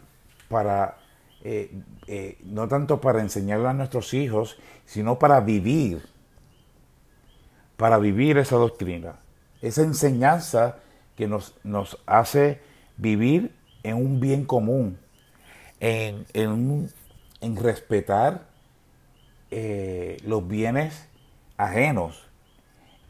para 0.50 0.98
eh, 1.44 1.82
eh, 2.08 2.38
no 2.44 2.68
tanto 2.68 3.00
para 3.00 3.22
enseñarle 3.22 3.68
a 3.68 3.74
nuestros 3.74 4.14
hijos, 4.14 4.58
sino 4.86 5.20
para 5.20 5.40
vivir 5.42 6.18
para 7.78 8.00
vivir 8.00 8.38
esa 8.40 8.58
doctrina, 8.58 9.20
esa 9.62 9.84
enseñanza 9.84 10.80
que 11.16 11.28
nos, 11.28 11.54
nos 11.64 12.00
hace 12.08 12.60
vivir 12.98 13.56
en 13.84 13.96
un 13.96 14.20
bien 14.20 14.46
común, 14.46 14.98
en, 15.80 16.26
en, 16.34 17.56
respetar 17.56 18.48
eh, 19.52 20.18
los 20.26 20.48
bienes 20.48 21.08
ajenos, 21.58 22.28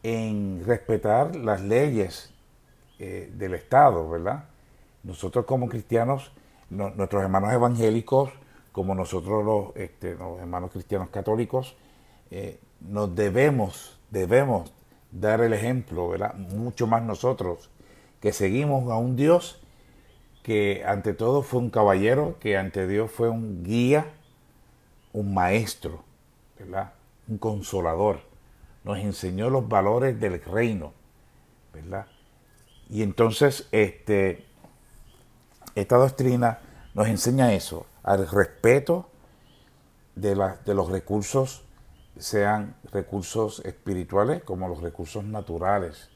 en 0.03 0.63
respetar 0.65 1.36
las 1.36 1.62
leyes 1.62 2.33
eh, 3.00 3.31
del 3.36 3.53
Estado, 3.53 4.09
¿verdad? 4.09 4.45
Nosotros 5.03 5.45
como 5.45 5.69
cristianos, 5.69 6.31
nuestros 6.69 7.24
hermanos 7.24 7.53
evangélicos, 7.53 8.31
como 8.71 8.93
nosotros 8.93 9.43
los, 9.45 9.75
este, 9.75 10.12
hermanos 10.12 10.71
cristianos 10.71 11.09
católicos, 11.09 11.75
eh, 12.29 12.59
nos 12.81 13.15
debemos 13.15 13.97
debemos 14.10 14.71
dar 15.12 15.41
el 15.41 15.53
ejemplo, 15.53 16.10
¿verdad? 16.10 16.36
Mucho 16.36 16.88
más 16.88 17.03
nosotros, 17.03 17.69
que 18.21 18.34
seguimos 18.34 18.91
a 18.91 18.97
un 18.97 19.15
Dios 19.15 19.62
que 20.47 20.86
ante 20.86 21.13
todo 21.13 21.41
fue 21.41 21.60
un 21.60 21.69
caballero, 21.69 22.38
que 22.39 22.55
ante 22.55 22.88
Dios 22.88 23.12
fue 23.12 23.27
un 23.27 23.65
guía, 23.65 24.13
un 25.12 25.33
maestro, 25.33 26.05
¿verdad? 26.57 26.93
Un 27.27 27.38
consolador. 27.38 28.21
Nos 28.86 28.97
enseñó 28.99 29.49
los 29.49 29.67
valores 29.67 30.17
del 30.21 30.41
reino, 30.41 30.93
¿verdad? 31.73 32.07
Y 32.89 33.03
entonces, 33.03 33.67
este, 33.73 34.45
esta 35.75 35.97
doctrina 35.97 36.62
nos 36.93 37.07
enseña 37.07 37.51
eso, 37.51 37.86
al 38.01 38.25
respeto 38.25 39.10
de, 40.15 40.33
de 40.63 40.73
los 40.73 40.89
recursos 40.89 41.65
sean 42.17 42.77
recursos 42.93 43.60
espirituales 43.65 44.43
como 44.43 44.69
los 44.69 44.79
recursos 44.79 45.25
naturales, 45.25 46.10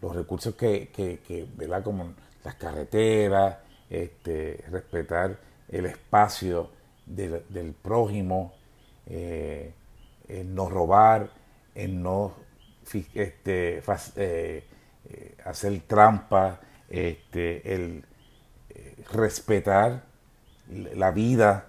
los 0.00 0.14
recursos 0.14 0.54
que, 0.54 0.88
que, 0.94 1.48
¿verdad? 1.56 1.82
Como 1.82 2.14
las 2.46 2.54
carreteras, 2.54 3.56
este, 3.90 4.64
respetar 4.70 5.36
el 5.68 5.86
espacio 5.86 6.70
del, 7.04 7.74
prójimo, 7.82 8.54
eh, 9.06 9.74
no 10.44 10.70
robar, 10.70 11.28
en 11.74 12.04
no 12.04 12.34
este, 13.14 13.82
eh, 14.14 14.64
eh, 15.04 15.36
hacer 15.44 15.80
trampa, 15.88 16.60
este, 16.88 17.74
el 17.74 18.04
respetar 19.12 20.04
la 20.68 21.10
vida 21.10 21.66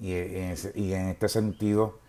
y 0.00 0.14
y 0.14 0.94
en 0.94 1.08
este 1.10 1.28
sentido 1.28 2.00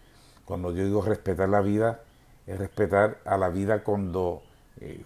cuando 0.45 0.71
yo 0.71 0.83
digo 0.83 1.03
respetar 1.03 1.47
la 1.47 1.61
vida, 1.61 2.01
es 2.47 2.57
respetar 2.57 3.19
a 3.23 3.37
la 3.37 3.49
vida 3.49 3.83
cuando, 3.83 4.41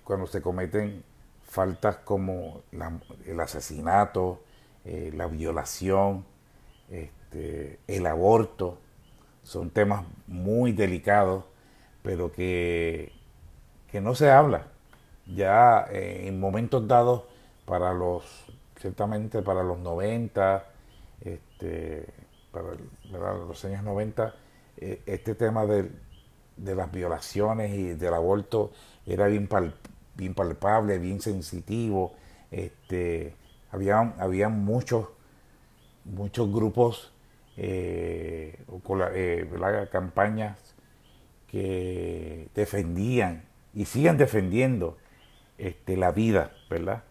cuando 0.06 0.26
se 0.28 0.41
cometen 0.41 1.04
faltas 1.47 1.97
como 1.97 2.62
el 3.25 3.39
asesinato, 3.39 4.41
eh, 4.86 5.12
la 5.15 5.27
violación, 5.27 6.25
este, 6.89 7.79
el 7.88 8.05
aborto. 8.05 8.77
Son 9.43 9.69
temas 9.69 10.05
muy 10.27 10.73
delicados, 10.73 11.45
pero 12.03 12.31
que, 12.31 13.13
que 13.89 14.01
no 14.01 14.15
se 14.15 14.29
habla. 14.29 14.67
Ya 15.25 15.88
eh, 15.91 16.27
en 16.27 16.39
momentos 16.39 16.88
dados, 16.88 17.23
para 17.65 17.93
los, 17.93 18.23
ciertamente 18.79 19.41
para 19.41 19.62
los 19.62 19.77
90, 19.79 20.65
este, 21.21 22.07
para 22.51 23.33
los 23.36 23.65
años 23.65 23.83
90, 23.83 24.33
eh, 24.77 25.01
este 25.05 25.36
tema 25.36 25.65
de, 25.65 25.91
las 26.57 26.91
violaciones 26.91 27.73
y 27.73 27.93
del 27.93 28.13
aborto 28.13 28.71
era 29.05 29.27
bien, 29.27 29.49
bien 30.17 30.34
palpable, 30.34 30.99
bien 30.99 31.21
sensitivo. 31.21 32.15
Este, 32.51 33.36
había, 33.71 34.13
había 34.19 34.49
muchos, 34.49 35.08
muchos 36.03 36.51
grupos 36.51 37.13
eh, 37.56 38.60
eh, 39.15 39.88
campañas 39.91 40.75
que 41.47 42.49
defendían 42.53 43.45
y 43.73 43.86
siguen 43.86 44.17
defendiendo 44.17 44.97
este, 45.58 45.95
la 45.95 46.12
vida, 46.12 46.51
¿verdad? 46.69 47.03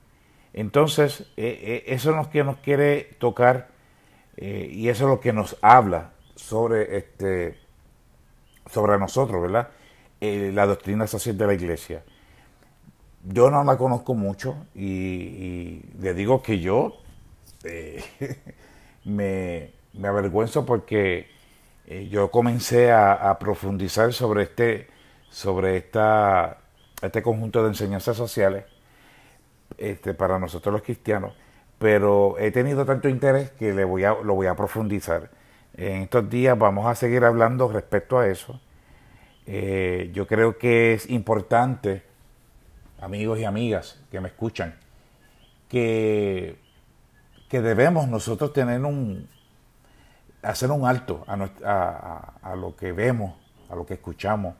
Entonces, 0.53 1.31
eso 1.37 2.11
es 2.11 2.17
lo 2.17 2.31
que 2.31 2.43
nos 2.43 2.59
quiere 2.59 3.05
tocar 3.19 3.69
y 4.39 4.89
eso 4.89 5.05
es 5.05 5.11
lo 5.11 5.21
que 5.21 5.35
nos 5.35 5.59
habla 5.61 6.13
sobre 6.35 6.97
este 6.97 7.59
sobre 8.71 8.99
nosotros, 8.99 9.43
¿verdad? 9.43 9.69
Eh, 10.21 10.51
la 10.53 10.67
doctrina 10.67 11.07
social 11.07 11.37
de 11.37 11.47
la 11.47 11.55
iglesia. 11.55 12.03
Yo 13.29 13.51
no 13.51 13.65
la 13.65 13.77
conozco 13.77 14.15
mucho 14.15 14.57
y, 14.75 15.83
le 16.01 16.15
digo 16.15 16.43
que 16.43 16.61
yo 16.61 16.99
eh, 17.65 18.05
me, 19.05 19.73
avergüenzo 20.07 20.65
porque 20.65 21.27
eh, 21.87 22.09
yo 22.09 22.31
comencé 22.31 22.93
a, 22.93 23.37
profundizar 23.41 24.13
sobre 24.13 24.45
este 24.45 24.89
sobre 25.29 25.77
esta 25.77 26.59
este 27.03 27.21
conjunto 27.21 27.63
de 27.63 27.69
enseñanzas 27.71 28.17
sociales 28.17 28.65
este, 29.77 30.15
para 30.15 30.39
nosotros 30.39 30.73
los 30.73 30.83
cristianos, 30.83 31.35
pero 31.79 32.39
he 32.39 32.53
tenido 32.53 32.85
tanto 32.87 33.09
interés 33.09 33.51
que 33.51 33.75
le 33.75 33.85
voy 33.85 34.05
a, 34.05 34.15
lo 34.15 34.35
voy 34.35 34.47
a 34.47 34.55
profundizar. 34.55 35.31
En 35.75 36.03
estos 36.03 36.31
días 36.31 36.57
vamos 36.57 36.87
a 36.87 36.95
seguir 36.95 37.25
hablando 37.25 37.69
respecto 37.69 38.19
a 38.19 38.29
eso. 38.29 38.61
Eh, 39.47 40.11
yo 40.15 40.27
creo 40.27 40.59
que 40.59 40.95
es 40.95 41.11
importante, 41.11 42.03
amigos 43.07 43.39
y 43.39 43.45
amigas 43.45 44.01
que 44.11 44.21
me 44.21 44.29
escuchan, 44.29 44.75
que, 45.69 46.59
que 47.49 47.61
debemos 47.61 48.09
nosotros 48.09 48.53
tener 48.53 48.85
un, 48.85 49.29
hacer 50.43 50.73
un 50.73 50.85
alto 50.85 51.25
a, 51.29 52.57
lo 52.57 52.75
que 52.75 52.91
vemos, 52.91 53.35
a 53.71 53.77
lo 53.77 53.87
que 53.87 53.95
escuchamos 53.95 54.57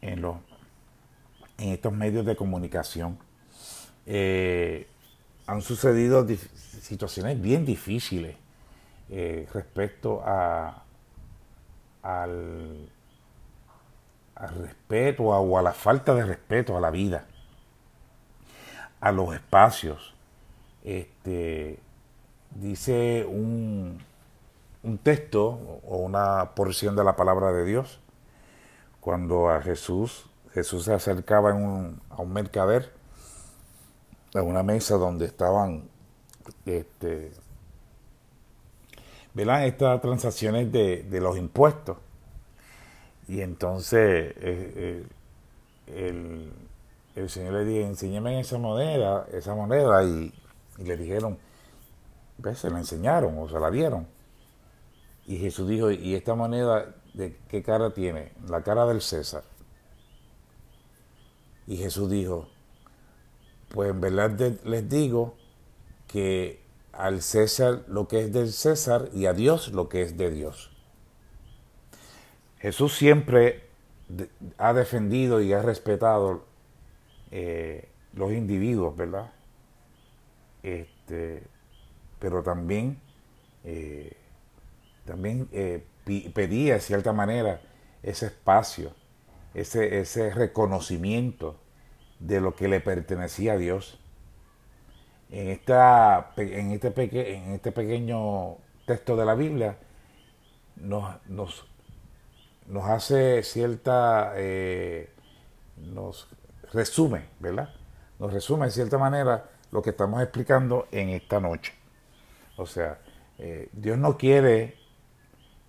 en, 0.00 0.20
los, 0.20 0.38
en 1.56 1.68
estos 1.68 1.92
medios 1.92 2.26
de 2.26 2.34
comunicación. 2.34 3.16
Eh, 4.06 4.88
han 5.46 5.62
sucedido 5.62 6.26
situaciones 6.82 7.40
bien 7.40 7.64
difíciles 7.64 8.34
eh, 9.08 9.48
respecto 9.54 10.20
a, 10.24 10.82
al, 12.02 12.88
al 14.34 14.54
respeto 14.56 15.22
o 15.22 15.58
a 15.58 15.62
la 15.62 15.72
falta 15.72 16.12
de 16.16 16.24
respeto 16.24 16.76
a 16.76 16.80
la 16.80 16.90
vida, 16.90 17.24
a 19.00 19.12
los 19.12 19.34
espacios. 19.34 20.14
Este, 20.84 21.78
dice 22.54 23.26
un, 23.28 24.02
un 24.82 24.98
texto 24.98 25.80
o 25.86 25.98
una 25.98 26.54
porción 26.54 26.96
de 26.96 27.04
la 27.04 27.16
palabra 27.16 27.52
de 27.52 27.64
Dios. 27.64 28.00
Cuando 29.00 29.48
a 29.50 29.60
Jesús 29.62 30.28
Jesús 30.52 30.84
se 30.84 30.92
acercaba 30.92 31.50
a 31.52 31.54
un 31.54 32.32
mercader 32.32 32.92
a 34.34 34.42
una 34.42 34.62
mesa 34.62 34.96
donde 34.96 35.26
estaban 35.26 35.88
este, 36.66 37.30
estas 39.36 40.00
transacciones 40.00 40.72
de, 40.72 41.20
los 41.20 41.38
impuestos. 41.38 41.96
Y 43.28 43.40
entonces 43.40 44.34
eh, 44.36 44.36
eh, 44.40 45.06
el, 45.86 46.52
Señor 47.28 47.54
le 47.54 47.64
dijo 47.64 47.86
enséñame 47.86 48.40
esa 48.40 48.58
moneda 48.58 49.26
esa 49.32 49.54
moneda 49.54 50.04
y, 50.04 50.32
le 50.78 50.96
dijeron 50.96 51.38
se 52.54 52.70
la 52.70 52.78
enseñaron 52.78 53.36
o 53.38 53.48
se 53.48 53.58
la 53.58 53.70
dieron 53.70 54.06
y 55.26 55.38
Jesús 55.38 55.68
dijo 55.68 55.90
y 55.90 56.14
esta 56.14 56.34
moneda 56.34 56.94
de 57.14 57.36
qué 57.48 57.62
cara 57.62 57.92
tiene 57.92 58.32
la 58.48 58.62
cara 58.62 58.86
del 58.86 59.00
César 59.00 59.42
y 61.68 61.76
Jesús 61.76 62.10
dijo, 62.10 62.48
pues 63.68 63.90
en 63.90 64.00
verdad 64.00 64.30
les 64.64 64.88
digo 64.88 65.36
que 66.06 66.64
al 66.92 67.20
César 67.20 67.84
lo 67.88 68.08
que 68.08 68.20
es 68.20 68.32
del 68.32 68.50
César 68.50 69.10
y 69.12 69.26
a 69.26 69.34
Dios 69.34 69.68
lo 69.72 69.90
que 69.90 70.00
es 70.00 70.16
de 70.16 70.30
Dios. 70.30 70.70
Jesús 72.58 72.96
siempre 72.96 73.68
ha 74.56 74.72
defendido 74.72 75.42
y 75.42 75.52
ha 75.52 75.60
respetado 75.60 76.46
eh, 77.30 77.88
los 78.14 78.32
individuos, 78.32 78.96
¿verdad? 78.96 79.30
Este, 80.62 81.42
pero 82.18 82.42
también, 82.42 83.00
eh, 83.64 84.16
también 85.04 85.48
eh, 85.52 85.84
pedía 86.34 86.74
de 86.74 86.80
cierta 86.80 87.12
manera 87.12 87.60
ese 88.02 88.26
espacio 88.26 88.92
ese, 89.54 90.00
ese 90.00 90.30
reconocimiento 90.30 91.56
de 92.20 92.40
lo 92.40 92.54
que 92.54 92.68
le 92.68 92.80
pertenecía 92.80 93.54
a 93.54 93.56
Dios. 93.56 93.98
En, 95.30 95.48
esta, 95.48 96.32
este, 96.36 96.58
en 96.58 97.52
este 97.52 97.72
pequeño 97.72 98.56
texto 98.86 99.16
de 99.16 99.26
la 99.26 99.34
Biblia 99.34 99.78
nos, 100.76 101.16
nos, 101.28 101.66
nos 102.66 102.84
hace 102.84 103.42
cierta, 103.42 104.32
nos 105.76 106.28
resume, 106.72 107.24
¿verdad? 107.40 107.74
Nos 108.18 108.32
resume 108.32 108.66
de 108.66 108.72
cierta 108.72 108.98
manera 108.98 109.50
lo 109.70 109.82
que 109.82 109.90
estamos 109.90 110.22
explicando 110.22 110.88
en 110.90 111.10
esta 111.10 111.40
noche. 111.40 111.72
O 112.56 112.66
sea, 112.66 112.98
eh, 113.38 113.68
Dios 113.72 113.98
no 113.98 114.18
quiere 114.18 114.76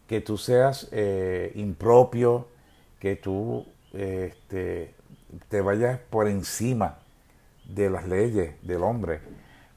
que 0.08 0.22
tú 0.22 0.38
seas 0.38 0.88
eh, 0.92 1.52
impropio, 1.56 2.48
que 3.00 3.16
tú 3.16 3.66
este, 3.94 4.96
te 5.50 5.62
vayas 5.62 6.00
por 6.10 6.28
encima 6.28 7.00
de 7.66 7.90
las 7.90 8.08
leyes 8.08 8.56
del 8.64 8.84
hombre, 8.84 9.20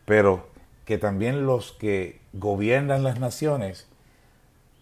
pero 0.07 0.49
que 0.87 0.99
también 0.99 1.47
los 1.47 1.73
que 1.73 2.21
gobiernan 2.33 3.03
las 3.03 3.21
naciones 3.21 3.87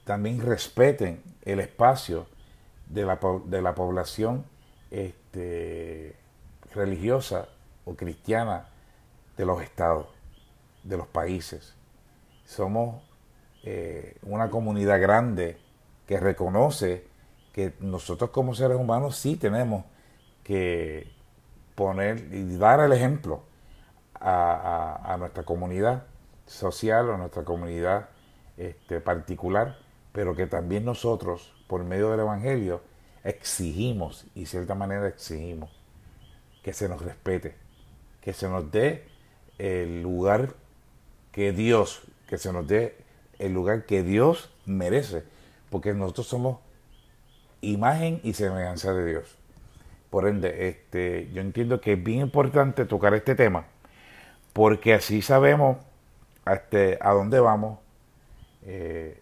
también 0.05 0.40
respeten 0.40 1.22
el 1.42 1.61
espacio 1.61 2.26
de 2.88 3.05
la, 3.05 3.18
de 3.46 3.62
la 3.62 3.74
población 3.74 4.44
este, 4.90 6.16
religiosa 6.75 7.49
o 7.85 7.95
cristiana 7.95 8.69
de 9.37 9.45
los 9.45 9.63
estados, 9.63 10.07
de 10.83 10.97
los 10.97 11.07
países. 11.07 11.75
Somos 12.45 13.03
eh, 13.63 14.17
una 14.23 14.51
comunidad 14.51 15.01
grande 15.01 15.59
que 16.07 16.19
reconoce 16.19 17.07
que 17.53 17.75
nosotros 17.81 18.31
como 18.31 18.55
seres 18.55 18.79
humanos 18.79 19.17
sí 19.17 19.37
tenemos 19.37 19.85
que 20.45 21.13
poner 21.75 22.33
y 22.33 22.57
dar 22.57 22.81
el 22.81 22.93
ejemplo 22.93 23.43
a, 24.15 25.17
nuestra 25.19 25.45
comunidad 25.45 26.05
social 26.47 27.09
o 27.09 27.15
a 27.15 27.17
nuestra 27.17 27.45
comunidad 27.45 28.09
este, 28.57 29.01
particular, 29.01 29.79
pero 30.13 30.35
que 30.35 30.47
también 30.47 30.85
nosotros, 30.85 31.55
por 31.67 31.85
medio 31.85 32.11
del 32.11 32.21
Evangelio, 32.21 32.83
exigimos, 33.25 34.27
y 34.35 34.41
de 34.41 34.47
cierta 34.47 34.75
manera 34.75 35.09
exigimos, 35.09 35.80
que 36.62 36.73
se 36.73 36.88
nos 36.88 37.03
respete, 37.03 37.55
que 38.20 38.33
se 38.33 38.49
nos 38.49 38.70
dé 38.70 39.05
el 39.59 40.03
lugar 40.03 40.55
que 41.33 41.53
Dios, 41.53 42.03
que 42.29 42.38
se 42.38 42.53
nos 42.53 42.66
dé 42.66 42.96
el 43.38 43.53
lugar 43.53 43.87
que 43.87 44.03
Dios 44.03 44.51
merece, 44.66 45.25
porque 45.70 45.94
nosotros 45.94 46.27
somos 46.27 46.59
imagen 47.61 48.20
y 48.23 48.35
semejanza 48.35 48.92
de 48.92 49.07
Dios. 49.07 49.37
Por 50.11 50.27
ende, 50.27 50.68
este, 50.68 51.31
yo 51.33 51.40
entiendo 51.40 51.81
que 51.81 51.92
es 51.92 52.03
bien 52.03 52.20
importante 52.20 52.85
tocar 52.85 53.14
este 53.14 53.35
tema, 53.35 53.66
porque 54.53 54.94
así 54.94 55.23
sabemos 55.23 55.79
este, 56.46 56.99
a 57.01 57.12
dónde 57.12 57.38
vamos, 57.38 57.79
eh, 58.62 59.20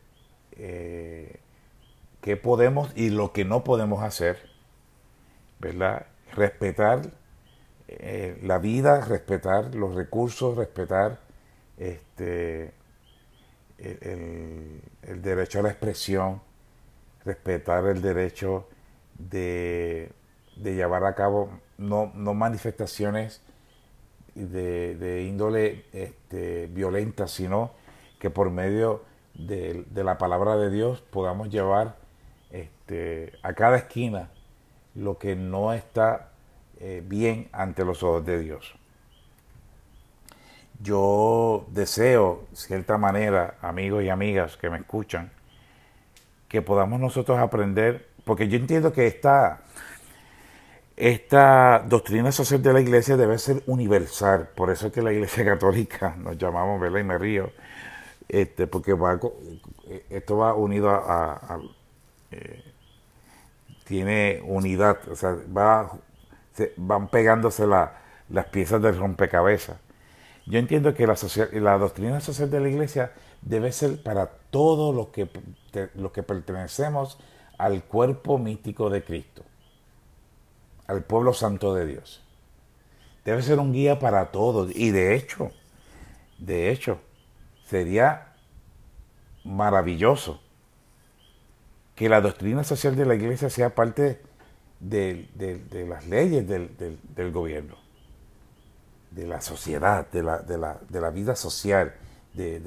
eh, 0.52 1.40
qué 2.20 2.36
podemos 2.36 2.90
y 2.96 3.10
lo 3.10 3.32
que 3.32 3.44
no 3.44 3.64
podemos 3.64 4.02
hacer, 4.02 4.38
¿verdad? 5.58 6.06
Respetar 6.32 7.02
eh, 7.88 8.38
la 8.42 8.58
vida, 8.58 9.00
respetar 9.00 9.74
los 9.74 9.94
recursos, 9.94 10.56
respetar 10.56 11.18
este, 11.78 12.72
el 13.78 15.22
derecho 15.22 15.60
a 15.60 15.62
la 15.62 15.70
expresión, 15.70 16.40
respetar 17.24 17.86
el 17.86 18.02
derecho 18.02 18.66
de, 19.18 20.12
llevar 20.56 21.04
a 21.04 21.14
cabo 21.14 21.50
no, 21.76 22.12
no 22.14 22.34
manifestaciones 22.34 23.42
de, 24.34 25.24
índole 25.28 25.84
este, 25.92 26.66
violenta, 26.66 27.26
sino 27.26 27.72
que 28.18 28.30
por 28.30 28.50
medio 28.50 29.04
de, 29.34 29.84
la 29.94 30.18
palabra 30.18 30.56
de 30.56 30.70
Dios 30.70 31.00
podamos 31.00 31.48
llevar 31.50 31.96
este, 32.50 33.32
a 33.42 33.52
cada 33.54 33.76
esquina 33.76 34.30
lo 34.94 35.18
que 35.18 35.36
no 35.36 35.72
está 35.72 36.32
eh, 36.80 37.02
bien 37.04 37.48
ante 37.52 37.84
los 37.84 38.02
ojos 38.02 38.24
de 38.24 38.38
Dios. 38.38 38.74
Yo 40.80 41.66
deseo, 41.70 42.44
cierta 42.52 42.98
manera, 42.98 43.56
amigos 43.62 44.04
y 44.04 44.10
amigas 44.10 44.56
que 44.56 44.70
me 44.70 44.78
escuchan, 44.78 45.32
que 46.48 46.62
podamos 46.62 47.00
nosotros 47.00 47.38
aprender, 47.38 48.08
porque 48.24 48.46
yo 48.46 48.56
entiendo 48.56 48.92
que 48.92 49.08
esta, 49.08 49.62
esta 50.96 51.80
doctrina 51.80 52.30
social 52.30 52.62
de 52.62 52.72
la 52.72 52.80
iglesia 52.80 53.16
debe 53.16 53.38
ser 53.38 53.62
universal, 53.66 54.50
por 54.54 54.70
eso 54.70 54.86
es 54.86 54.92
que 54.92 55.02
la 55.02 55.12
iglesia 55.12 55.44
católica 55.52 56.14
nos 56.16 56.38
llamamos, 56.38 56.80
¿verdad? 56.80 57.00
Y 57.00 57.04
me 57.04 57.18
río, 57.18 57.50
este, 58.28 58.68
porque 58.68 58.92
va, 58.92 59.18
esto 60.10 60.36
va 60.36 60.54
unido 60.54 60.90
a, 60.90 61.58
eh, 62.30 62.62
tiene 63.84 64.40
unidad, 64.44 64.98
o 65.10 65.16
sea, 65.16 65.36
va, 65.56 65.90
van 66.76 67.08
pegándose 67.08 67.66
las 67.66 68.46
piezas 68.46 68.82
del 68.82 68.98
rompecabezas. 68.98 69.76
Yo 70.46 70.58
entiendo 70.58 70.94
que 70.94 71.06
la, 71.06 71.16
la 71.52 71.78
doctrina 71.78 72.20
social 72.20 72.50
de 72.50 72.60
la 72.60 72.68
iglesia 72.68 73.12
debe 73.42 73.70
ser 73.72 74.02
para 74.02 74.26
todos 74.26 74.94
los 74.94 75.08
que, 75.08 75.28
los 75.94 76.12
que 76.12 76.22
pertenecemos 76.22 77.18
al 77.58 77.84
cuerpo 77.84 78.38
místico 78.38 78.88
de 78.88 79.04
Cristo, 79.04 79.42
al 80.86 81.02
pueblo 81.02 81.34
santo 81.34 81.74
de 81.74 81.86
Dios. 81.86 82.22
Debe 83.24 83.42
ser 83.42 83.58
un 83.58 83.72
guía 83.72 83.98
para 83.98 84.30
todos. 84.30 84.70
Y 84.74 84.90
de 84.90 85.14
hecho, 85.14 85.50
de 86.38 86.70
hecho, 86.70 86.98
sería 87.66 88.32
maravilloso 89.44 90.40
que 91.94 92.08
la 92.08 92.20
doctrina 92.20 92.64
social 92.64 92.96
de 92.96 93.04
la 93.04 93.16
iglesia 93.16 93.50
sea 93.50 93.74
parte 93.74 94.22
de, 94.80 95.28
las 95.88 96.06
leyes 96.06 96.46
del, 96.46 97.32
gobierno, 97.32 97.76
de 99.10 99.26
la 99.26 99.40
sociedad, 99.40 100.10
de 100.10 100.22
la, 100.22 100.38
de 100.42 101.00
la 101.00 101.10
vida 101.10 101.36
social, 101.36 101.94
de, 102.34 102.60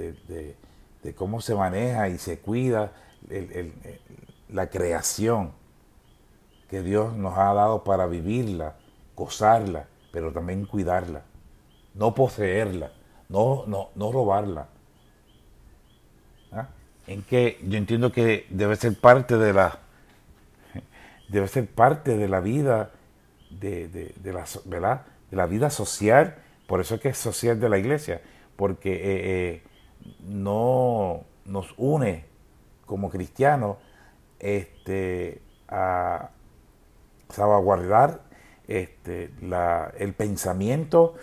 de 1.04 1.15
cómo 1.15 1.41
se 1.41 1.56
maneja 1.56 2.10
y 2.10 2.17
se 2.17 2.39
cuida 2.39 2.91
la 4.50 4.69
creación 4.69 5.54
que 6.69 6.82
Dios 6.82 7.15
nos 7.15 7.38
ha 7.38 7.54
dado 7.54 7.84
para 7.84 8.06
vivirla, 8.08 8.76
gozarla, 9.15 9.88
pero 10.12 10.32
también 10.32 10.65
cuidarla, 10.65 11.24
no 11.93 12.13
poseerla, 12.15 12.91
no, 13.30 13.65
no, 13.67 13.89
no 13.95 14.12
robarla. 14.12 14.67
¿Ah? 16.52 16.67
En 17.08 17.24
que 17.24 17.60
yo 17.63 17.78
entiendo 17.78 18.12
que 18.12 18.45
debe 18.50 18.76
ser 18.76 19.00
parte 19.00 19.38
de 19.38 19.54
la 19.54 19.80
debe 21.32 21.48
ser 21.48 21.67
parte 21.67 22.17
de 22.17 22.28
la 22.28 22.41
vida 22.41 22.91
de, 23.50 24.13
la, 25.32 25.46
vida 25.46 25.70
social, 25.70 26.36
por 26.67 26.82
eso 26.82 26.96
es 26.96 27.02
que 27.02 27.10
es 27.10 27.17
social 27.17 27.60
de 27.60 27.70
la 27.70 27.78
iglesia, 27.78 28.22
porque 28.56 28.94
eh, 28.94 29.02
eh, 29.04 29.63
no 30.22 31.26
nos 31.46 31.74
une 31.78 32.26
como 32.86 33.10
cristianos 33.10 33.78
este, 34.39 35.41
a 35.67 36.32
salvaguardar 37.30 38.24
este, 38.67 39.34
el 39.98 40.13
pensamiento, 40.13 41.15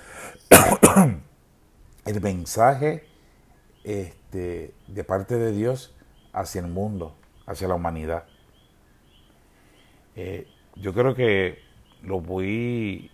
el 2.06 2.20
mensaje 2.20 3.04
este, 3.84 4.74
de 4.86 5.04
parte 5.04 5.36
de 5.36 5.52
Dios 5.52 5.94
hacia 6.32 6.60
el 6.60 6.68
mundo, 6.68 7.16
hacia 7.46 7.68
la 7.68 7.74
humanidad. 7.74 8.24
Eh, 10.20 10.48
yo 10.74 10.92
creo 10.92 11.14
que 11.14 11.60
lo 12.02 12.20
voy, 12.20 13.08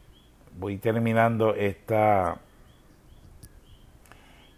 voy 0.59 0.79
terminando 0.79 1.55
esta, 1.55 2.41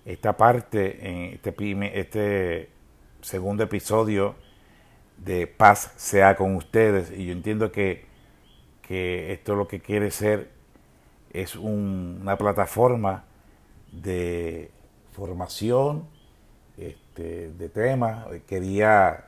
esta 0.05 0.37
parte 0.37 1.09
en 1.09 1.41
este, 1.43 1.99
este 1.99 2.71
segundo 3.21 3.65
episodio 3.65 4.37
de 5.17 5.49
paz 5.49 5.93
sea 5.97 6.37
con 6.37 6.55
ustedes 6.55 7.11
y 7.11 7.27
yo 7.27 7.33
entiendo 7.33 7.73
que, 7.73 8.07
que 8.81 9.33
esto 9.33 9.57
lo 9.57 9.67
que 9.67 9.81
quiere 9.81 10.13
ser 10.13 10.53
es 11.33 11.57
una 11.57 12.39
plataforma 12.39 13.25
de 13.91 14.71
formación 15.15 16.07
este, 16.77 17.51
de 17.51 17.69
temas. 17.69 18.25
Quería 18.47 19.26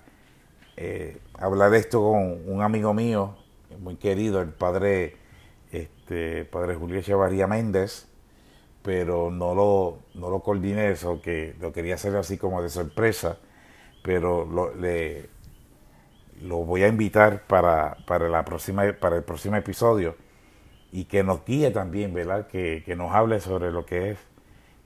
eh, 0.81 1.19
hablar 1.35 1.73
de 1.73 1.79
esto 1.79 2.01
con 2.01 2.41
un 2.47 2.63
amigo 2.63 2.95
mío, 2.95 3.35
muy 3.81 3.97
querido, 3.97 4.41
el 4.41 4.51
padre, 4.51 5.17
este, 5.73 6.45
padre 6.45 6.77
Julio 6.77 7.01
Echevarría 7.01 7.49
Méndez, 7.49 8.07
pero 8.83 9.33
no 9.33 9.57
lo, 9.57 9.99
no 10.15 10.31
lo 10.31 10.39
coordiné 10.39 10.93
eso, 10.93 11.21
que 11.21 11.57
lo 11.61 11.73
quería 11.73 11.97
hacer 11.97 12.15
así 12.15 12.39
como 12.39 12.63
de 12.63 12.69
sorpresa, 12.69 13.39
pero 14.05 14.45
lo, 14.47 14.73
le, 14.73 15.29
lo 16.43 16.59
voy 16.59 16.85
a 16.85 16.87
invitar 16.87 17.43
para, 17.49 17.97
para, 18.07 18.29
la 18.29 18.45
próxima, 18.45 18.85
para 19.01 19.17
el 19.17 19.25
próximo 19.25 19.57
episodio 19.57 20.15
y 20.93 21.07
que 21.07 21.25
nos 21.25 21.45
guíe 21.45 21.73
también, 21.73 22.15
¿verdad? 22.15 22.47
Que, 22.47 22.85
que 22.87 22.95
nos 22.95 23.13
hable 23.13 23.41
sobre 23.41 23.73
lo 23.73 23.85
que 23.85 24.13
es 24.13 24.19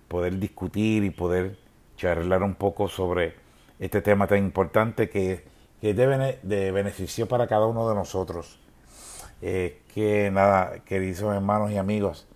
poder 0.08 0.38
discutir 0.38 1.04
y 1.04 1.10
poder 1.10 1.58
charlar 1.96 2.42
un 2.42 2.54
poco 2.54 2.88
sobre 2.88 3.34
este 3.78 4.00
tema 4.00 4.26
tan 4.26 4.38
importante 4.38 5.10
que, 5.10 5.51
que 5.82 5.90
es 5.90 5.96
de, 5.96 6.70
beneficio 6.70 7.26
para 7.26 7.48
cada 7.48 7.66
uno 7.66 7.88
de 7.88 7.96
nosotros. 7.96 8.60
Eh, 9.40 9.82
que 9.92 10.30
nada, 10.30 10.78
queridos 10.84 11.34
hermanos 11.34 11.72
y 11.72 11.76
amigos, 11.76 12.28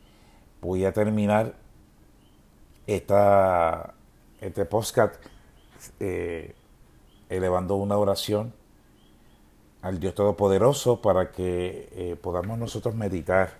voy 0.61 0.85
a 0.85 0.93
terminar 0.93 1.55
esta, 2.89 3.95
este 4.41 4.65
podcast 4.65 5.15
eh, 6.01 6.57
elevando 7.29 7.77
una 7.77 7.97
oración 7.97 8.53
al 9.81 10.01
Dios 10.01 10.17
Todopoderoso 10.17 11.01
para 11.01 11.31
que 11.31 11.89
eh, 11.93 12.17
podamos 12.21 12.59
nosotros 12.59 12.97
meditar, 12.97 13.51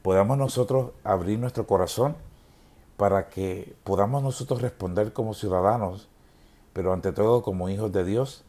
podamos 0.00 0.38
nosotros 0.38 0.92
abrir 1.04 1.38
nuestro 1.38 1.66
corazón 1.66 2.16
para 2.96 3.28
que 3.28 3.76
podamos 3.84 4.22
nosotros 4.22 4.62
responder 4.62 5.12
como 5.12 5.34
ciudadanos, 5.34 6.08
pero 6.72 6.94
ante 6.94 7.12
todo 7.12 7.42
como 7.42 7.68
hijos 7.68 7.92
de 7.92 8.06
Dios, 8.06 8.46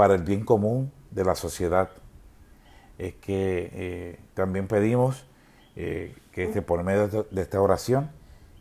para 0.00 0.14
el 0.14 0.22
bien 0.22 0.46
común 0.46 0.90
de 1.10 1.26
la 1.26 1.34
sociedad. 1.34 1.90
Es 2.96 3.16
que 3.16 3.70
eh, 3.70 4.20
también 4.32 4.66
pedimos 4.66 5.26
eh, 5.76 6.16
que 6.32 6.44
este, 6.44 6.62
por 6.62 6.82
medio 6.84 7.26
de 7.30 7.42
esta 7.42 7.60
oración, 7.60 8.10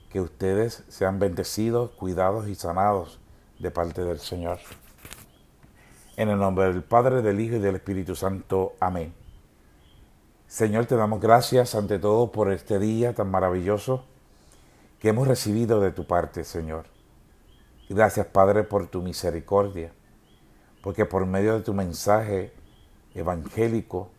que 0.10 0.20
ustedes 0.20 0.84
sean 0.90 1.18
bendecidos, 1.18 1.92
cuidados 1.92 2.50
y 2.50 2.56
sanados 2.56 3.22
de 3.58 3.72
parte 3.72 4.04
del 4.04 4.20
Señor. 4.20 4.60
En 6.18 6.28
el 6.28 6.38
nombre 6.38 6.66
del 6.66 6.84
Padre, 6.84 7.22
del 7.22 7.40
Hijo 7.40 7.56
y 7.56 7.60
del 7.60 7.76
Espíritu 7.76 8.18
Santo. 8.18 8.74
Amén. 8.82 9.14
Señor, 10.46 10.88
te 10.88 10.98
damos 10.98 11.22
gracias 11.22 11.74
ante 11.74 12.00
todo 12.00 12.34
por 12.34 12.52
este 12.52 12.80
día 12.80 13.16
tan 13.16 13.32
maravilloso 13.32 14.04
que 15.00 15.08
hemos 15.08 15.26
recibido 15.26 15.80
de 15.80 15.94
tu 15.94 16.06
parte, 16.06 16.44
Señor. 16.44 16.88
Gracias, 17.88 18.26
Padre, 18.26 18.64
por 18.64 18.88
tu 18.88 19.02
misericordia, 19.02 19.94
porque 20.82 21.06
por 21.06 21.26
medio 21.26 21.54
de 21.56 21.62
tu 21.62 21.74
mensaje 21.74 22.54
evangélico 23.14 24.10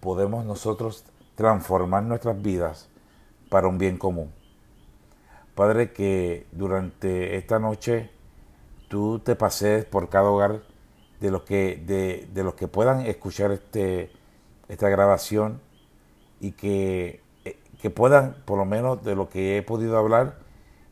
podemos 0.00 0.44
nosotros 0.44 1.04
transformar 1.34 2.02
nuestras 2.04 2.40
vidas 2.40 2.88
para 3.50 3.68
un 3.68 3.78
bien 3.78 3.98
común. 3.98 4.32
Padre, 5.54 5.92
que 5.92 6.46
durante 6.52 7.36
esta 7.36 7.58
noche 7.58 8.10
tú 8.88 9.20
te 9.20 9.36
pases 9.36 9.84
por 9.84 10.08
cada 10.08 10.30
hogar 10.30 10.62
de 11.20 11.30
los 11.30 11.42
que, 11.42 11.82
de, 11.86 12.42
los 12.42 12.54
que 12.54 12.68
puedan 12.68 13.06
escuchar 13.06 13.52
este, 13.52 14.10
esta 14.68 14.88
grabación 14.88 15.60
y 16.40 16.52
que 16.52 17.24
que 17.84 17.90
puedan, 17.90 18.36
por 18.46 18.56
lo 18.56 18.64
menos 18.64 19.04
de 19.04 19.14
lo 19.14 19.28
que 19.28 19.58
he 19.58 19.62
podido 19.62 19.98
hablar, 19.98 20.38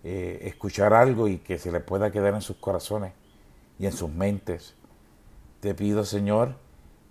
eh, 0.04 0.40
escuchar 0.42 0.92
algo 0.92 1.26
y 1.26 1.38
que 1.38 1.56
se 1.56 1.72
les 1.72 1.82
pueda 1.82 2.12
quedar 2.12 2.34
en 2.34 2.42
sus 2.42 2.56
corazones 2.58 3.14
y 3.78 3.86
en 3.86 3.92
sus 3.92 4.10
mentes. 4.10 4.74
Te 5.62 5.76
pido, 5.76 6.04
Señor, 6.04 6.56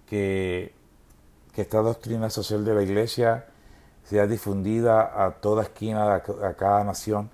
que, 0.06 0.74
que 1.54 1.62
esta 1.62 1.78
doctrina 1.78 2.30
social 2.30 2.66
de 2.66 2.76
la 2.76 2.84
Iglesia 2.84 3.48
sea 4.04 4.28
difundida 4.28 5.26
a 5.26 5.32
toda 5.40 5.64
esquina, 5.64 6.16
a, 6.16 6.54
cada 6.56 6.84
nación, 6.84 7.30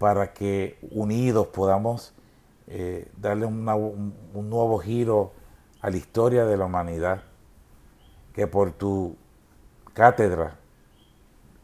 para 0.00 0.32
que 0.32 0.76
unidos 0.90 1.46
podamos 1.46 2.14
eh, 2.66 3.08
darle 3.16 3.46
un, 3.46 4.12
un 4.34 4.50
nuevo 4.50 4.80
giro 4.80 5.30
a 5.80 5.88
la 5.90 5.98
historia 5.98 6.44
de 6.46 6.56
la 6.56 6.64
humanidad. 6.64 7.22
Que 8.32 8.48
por 8.48 8.72
tu 8.72 9.14
cátedra 9.92 10.56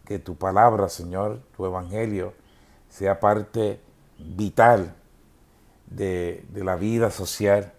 que 0.05 0.21
tu 0.21 0.37
palabra, 0.37 0.89
Señor, 0.89 1.41
tu 1.57 1.67
evangelio, 1.67 2.35
sea 2.89 3.19
parte 3.19 3.81
vital 4.17 4.95
de, 5.89 6.45
la 6.55 6.77
vida 6.77 7.11
social 7.11 7.73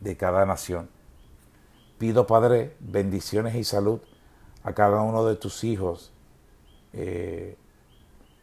de 0.00 0.16
cada 0.16 0.46
nación. 0.46 0.88
Pido, 1.98 2.26
Padre, 2.26 2.76
bendiciones 2.80 3.54
y 3.54 3.64
salud 3.64 4.00
a 4.62 4.72
cada 4.74 5.02
uno 5.02 5.24
de 5.24 5.36
tus 5.36 5.64
hijos 5.64 6.12
eh, 6.92 7.56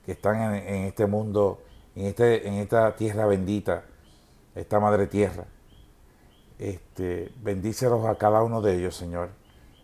que 0.06 0.12
están 0.12 0.56
en, 0.56 0.86
este 0.86 1.08
mundo, 1.08 1.62
en, 1.96 2.06
este, 2.08 2.48
en 2.48 2.56
esta 2.56 2.96
tierra 2.96 3.26
bendita, 3.26 3.86
esta 4.56 4.80
madre 4.80 5.08
tierra. 5.08 5.46
Este, 6.60 7.32
bendícelos 7.42 8.06
a 8.06 8.16
cada 8.16 8.44
uno 8.44 8.62
de 8.62 8.78
ellos, 8.78 8.96
Señor, 8.96 9.30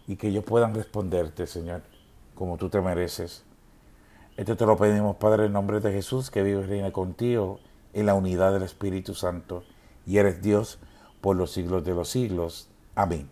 y 0.07 0.15
que 0.15 0.29
ellos 0.29 0.43
puedan 0.43 0.73
responderte, 0.73 1.47
Señor 1.47 1.81
como 2.41 2.57
tú 2.57 2.69
te 2.69 2.81
mereces. 2.81 3.43
Esto 4.35 4.57
te 4.57 4.65
lo 4.65 4.75
pedimos, 4.75 5.17
Padre, 5.17 5.45
en 5.45 5.53
nombre 5.53 5.79
de 5.79 5.91
Jesús, 5.91 6.31
que 6.31 6.41
vive 6.41 6.61
y 6.61 6.65
reina 6.65 6.91
contigo 6.91 7.59
en 7.93 8.07
la 8.07 8.15
unidad 8.15 8.51
del 8.51 8.63
Espíritu 8.63 9.13
Santo, 9.13 9.63
y 10.07 10.17
eres 10.17 10.41
Dios 10.41 10.79
por 11.21 11.35
los 11.35 11.51
siglos 11.51 11.83
de 11.85 11.93
los 11.93 12.09
siglos. 12.09 12.69
Amén. 12.95 13.29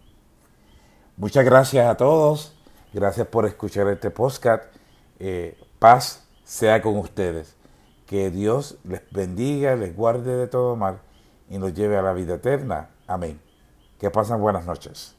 Muchas 1.18 1.44
gracias 1.44 1.88
a 1.88 1.98
todos. 1.98 2.54
Gracias 2.94 3.28
por 3.28 3.46
escuchar 3.46 3.88
este 3.88 4.10
podcast. 4.10 4.64
Eh, 5.20 5.60
paz 5.80 6.26
sea 6.44 6.82
con 6.82 6.98
ustedes. 6.98 7.56
Que 8.06 8.32
Dios 8.32 8.78
les 8.84 9.02
bendiga, 9.12 9.76
les 9.76 9.96
guarde 9.96 10.36
de 10.36 10.48
todo 10.48 10.76
mal 10.76 11.02
y 11.50 11.58
nos 11.58 11.74
lleve 11.74 11.98
a 11.98 12.02
la 12.02 12.14
vida 12.14 12.36
eterna. 12.36 12.90
Amén. 13.06 13.40
Que 14.00 14.10
pasen 14.10 14.40
buenas 14.40 14.66
noches. 14.66 15.19